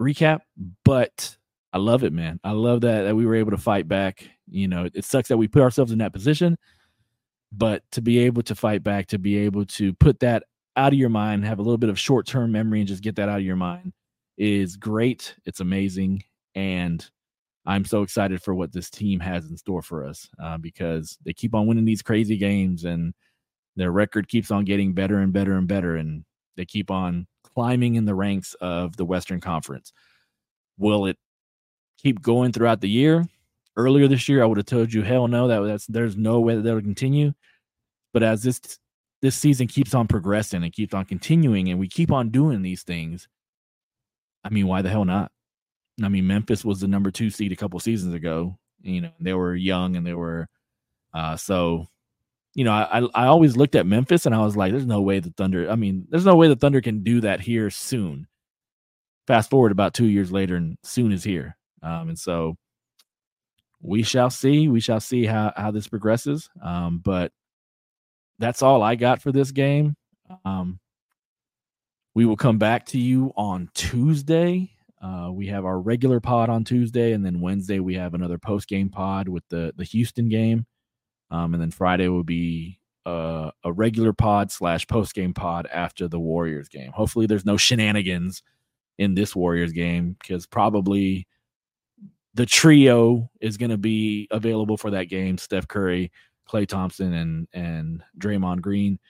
recap, 0.00 0.40
but 0.84 1.36
I 1.72 1.78
love 1.78 2.04
it, 2.04 2.12
man. 2.12 2.40
I 2.42 2.52
love 2.52 2.80
that 2.82 3.02
that 3.02 3.14
we 3.14 3.26
were 3.26 3.34
able 3.36 3.50
to 3.50 3.58
fight 3.58 3.86
back. 3.86 4.28
You 4.50 4.68
know, 4.68 4.88
it 4.92 5.04
sucks 5.04 5.28
that 5.28 5.36
we 5.36 5.48
put 5.48 5.62
ourselves 5.62 5.92
in 5.92 5.98
that 5.98 6.12
position, 6.12 6.56
but 7.52 7.82
to 7.92 8.00
be 8.02 8.18
able 8.20 8.42
to 8.42 8.54
fight 8.54 8.82
back, 8.82 9.06
to 9.08 9.18
be 9.18 9.36
able 9.38 9.64
to 9.66 9.92
put 9.94 10.20
that 10.20 10.44
out 10.76 10.92
of 10.92 10.98
your 10.98 11.08
mind, 11.08 11.44
have 11.44 11.58
a 11.58 11.62
little 11.62 11.78
bit 11.78 11.90
of 11.90 11.98
short 11.98 12.26
term 12.26 12.52
memory, 12.52 12.80
and 12.80 12.88
just 12.88 13.02
get 13.02 13.16
that 13.16 13.28
out 13.28 13.38
of 13.38 13.44
your 13.44 13.56
mind 13.56 13.92
is 14.36 14.76
great. 14.76 15.34
It's 15.44 15.60
amazing, 15.60 16.22
and 16.54 17.04
I'm 17.66 17.84
so 17.84 18.02
excited 18.02 18.42
for 18.42 18.54
what 18.54 18.72
this 18.72 18.88
team 18.90 19.20
has 19.20 19.50
in 19.50 19.56
store 19.56 19.82
for 19.82 20.04
us 20.04 20.28
uh, 20.42 20.58
because 20.58 21.18
they 21.24 21.32
keep 21.32 21.54
on 21.54 21.66
winning 21.66 21.84
these 21.84 22.02
crazy 22.02 22.36
games, 22.36 22.84
and 22.84 23.14
their 23.76 23.92
record 23.92 24.28
keeps 24.28 24.50
on 24.50 24.64
getting 24.64 24.92
better 24.94 25.18
and 25.18 25.32
better 25.32 25.54
and 25.54 25.68
better, 25.68 25.96
and 25.96 26.24
they 26.56 26.64
keep 26.64 26.90
on 26.90 27.26
climbing 27.54 27.96
in 27.96 28.04
the 28.04 28.14
ranks 28.14 28.54
of 28.60 28.96
the 28.96 29.04
Western 29.04 29.40
Conference. 29.40 29.92
Will 30.78 31.06
it 31.06 31.18
keep 31.98 32.22
going 32.22 32.52
throughout 32.52 32.80
the 32.80 32.88
year. 32.88 33.26
Earlier 33.78 34.08
this 34.08 34.28
year, 34.28 34.42
I 34.42 34.46
would 34.46 34.58
have 34.58 34.66
told 34.66 34.92
you, 34.92 35.02
hell 35.02 35.28
no, 35.28 35.48
that 35.48 35.60
that's 35.60 35.86
there's 35.86 36.16
no 36.16 36.40
way 36.40 36.56
that 36.56 36.62
that'll 36.62 36.82
continue. 36.82 37.32
But 38.12 38.22
as 38.24 38.42
this 38.42 38.60
this 39.22 39.36
season 39.36 39.68
keeps 39.68 39.94
on 39.94 40.08
progressing 40.08 40.64
and 40.64 40.72
keeps 40.72 40.94
on 40.94 41.04
continuing, 41.06 41.68
and 41.70 41.80
we 41.80 41.88
keep 41.88 42.12
on 42.12 42.30
doing 42.30 42.62
these 42.62 42.82
things, 42.82 43.28
I 44.44 44.50
mean, 44.50 44.66
why 44.66 44.82
the 44.82 44.90
hell 44.90 45.04
not? 45.04 45.32
I 46.02 46.08
mean, 46.08 46.26
Memphis 46.26 46.64
was 46.64 46.80
the 46.80 46.88
number 46.88 47.10
two 47.10 47.30
seed 47.30 47.52
a 47.52 47.56
couple 47.56 47.80
seasons 47.80 48.14
ago. 48.14 48.58
You 48.82 49.00
know, 49.02 49.12
they 49.20 49.34
were 49.34 49.54
young 49.54 49.96
and 49.96 50.06
they 50.06 50.14
were 50.14 50.48
uh 51.14 51.36
so 51.36 51.86
you 52.54 52.64
know, 52.64 52.72
I 52.72 53.02
I 53.14 53.26
always 53.26 53.56
looked 53.56 53.76
at 53.76 53.86
Memphis 53.86 54.26
and 54.26 54.34
I 54.34 54.40
was 54.40 54.56
like, 54.56 54.72
there's 54.72 54.86
no 54.86 55.00
way 55.00 55.20
the 55.20 55.30
Thunder. 55.36 55.70
I 55.70 55.76
mean, 55.76 56.06
there's 56.10 56.26
no 56.26 56.36
way 56.36 56.48
the 56.48 56.56
Thunder 56.56 56.80
can 56.80 57.04
do 57.04 57.20
that 57.20 57.40
here 57.40 57.70
soon. 57.70 58.26
Fast 59.28 59.50
forward 59.50 59.72
about 59.72 59.94
two 59.94 60.06
years 60.06 60.32
later, 60.32 60.56
and 60.56 60.76
soon 60.82 61.12
is 61.12 61.22
here. 61.22 61.56
Um, 61.82 62.08
and 62.08 62.18
so 62.18 62.56
we 63.80 64.02
shall 64.02 64.30
see. 64.30 64.68
We 64.68 64.80
shall 64.80 65.00
see 65.00 65.24
how 65.26 65.52
how 65.56 65.70
this 65.70 65.88
progresses. 65.88 66.48
Um, 66.62 66.98
but 66.98 67.32
that's 68.38 68.62
all 68.62 68.82
I 68.82 68.94
got 68.94 69.22
for 69.22 69.32
this 69.32 69.50
game. 69.50 69.94
Um, 70.44 70.78
we 72.14 72.24
will 72.24 72.36
come 72.36 72.58
back 72.58 72.86
to 72.86 72.98
you 72.98 73.32
on 73.36 73.70
Tuesday. 73.74 74.70
Uh, 75.00 75.30
we 75.32 75.46
have 75.46 75.64
our 75.64 75.78
regular 75.78 76.18
pod 76.18 76.50
on 76.50 76.64
Tuesday, 76.64 77.12
and 77.12 77.24
then 77.24 77.40
Wednesday 77.40 77.78
we 77.78 77.94
have 77.94 78.14
another 78.14 78.38
post 78.38 78.68
game 78.68 78.88
pod 78.88 79.28
with 79.28 79.44
the 79.48 79.72
the 79.76 79.84
Houston 79.84 80.28
game, 80.28 80.66
um, 81.30 81.54
and 81.54 81.62
then 81.62 81.70
Friday 81.70 82.08
will 82.08 82.24
be 82.24 82.80
uh, 83.06 83.52
a 83.62 83.72
regular 83.72 84.12
pod 84.12 84.50
slash 84.50 84.86
post 84.88 85.14
game 85.14 85.32
pod 85.32 85.68
after 85.72 86.08
the 86.08 86.18
Warriors 86.18 86.68
game. 86.68 86.90
Hopefully, 86.90 87.26
there's 87.26 87.46
no 87.46 87.56
shenanigans 87.56 88.42
in 88.98 89.14
this 89.14 89.36
Warriors 89.36 89.72
game 89.72 90.16
because 90.20 90.46
probably 90.46 91.27
the 92.38 92.46
trio 92.46 93.28
is 93.40 93.56
going 93.56 93.70
to 93.70 93.76
be 93.76 94.28
available 94.30 94.76
for 94.76 94.92
that 94.92 95.08
game: 95.08 95.36
Steph 95.36 95.66
Curry, 95.66 96.12
Klay 96.48 96.68
Thompson, 96.68 97.12
and 97.14 97.48
and 97.52 98.00
Draymond 98.16 98.60
Green. 98.60 99.00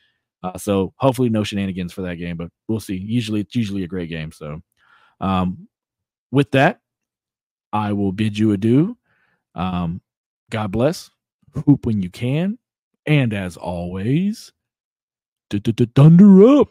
Uh, 0.43 0.57
so 0.57 0.95
hopefully 0.97 1.29
no 1.29 1.45
shenanigans 1.45 1.93
for 1.93 2.01
that 2.03 2.17
game, 2.17 2.39
but 2.39 2.49
we'll 2.69 2.81
see. 2.81 2.97
Usually 2.97 3.41
it's 3.41 3.55
usually 3.55 3.85
a 3.85 3.89
great 3.89 4.09
game. 4.09 4.33
So 4.33 4.63
um, 5.21 5.69
with 6.31 6.51
that, 6.53 6.81
I 7.71 7.93
will 7.93 8.13
bid 8.13 8.39
you 8.39 8.53
adieu. 8.53 8.97
Um, 9.55 10.01
God 10.49 10.73
bless. 10.73 11.11
Hoop 11.67 11.85
when 11.85 12.01
you 12.01 12.09
can, 12.09 12.59
and 13.05 13.35
as 13.35 13.59
always, 13.59 14.53
thunder 15.51 16.47
up. 16.47 16.71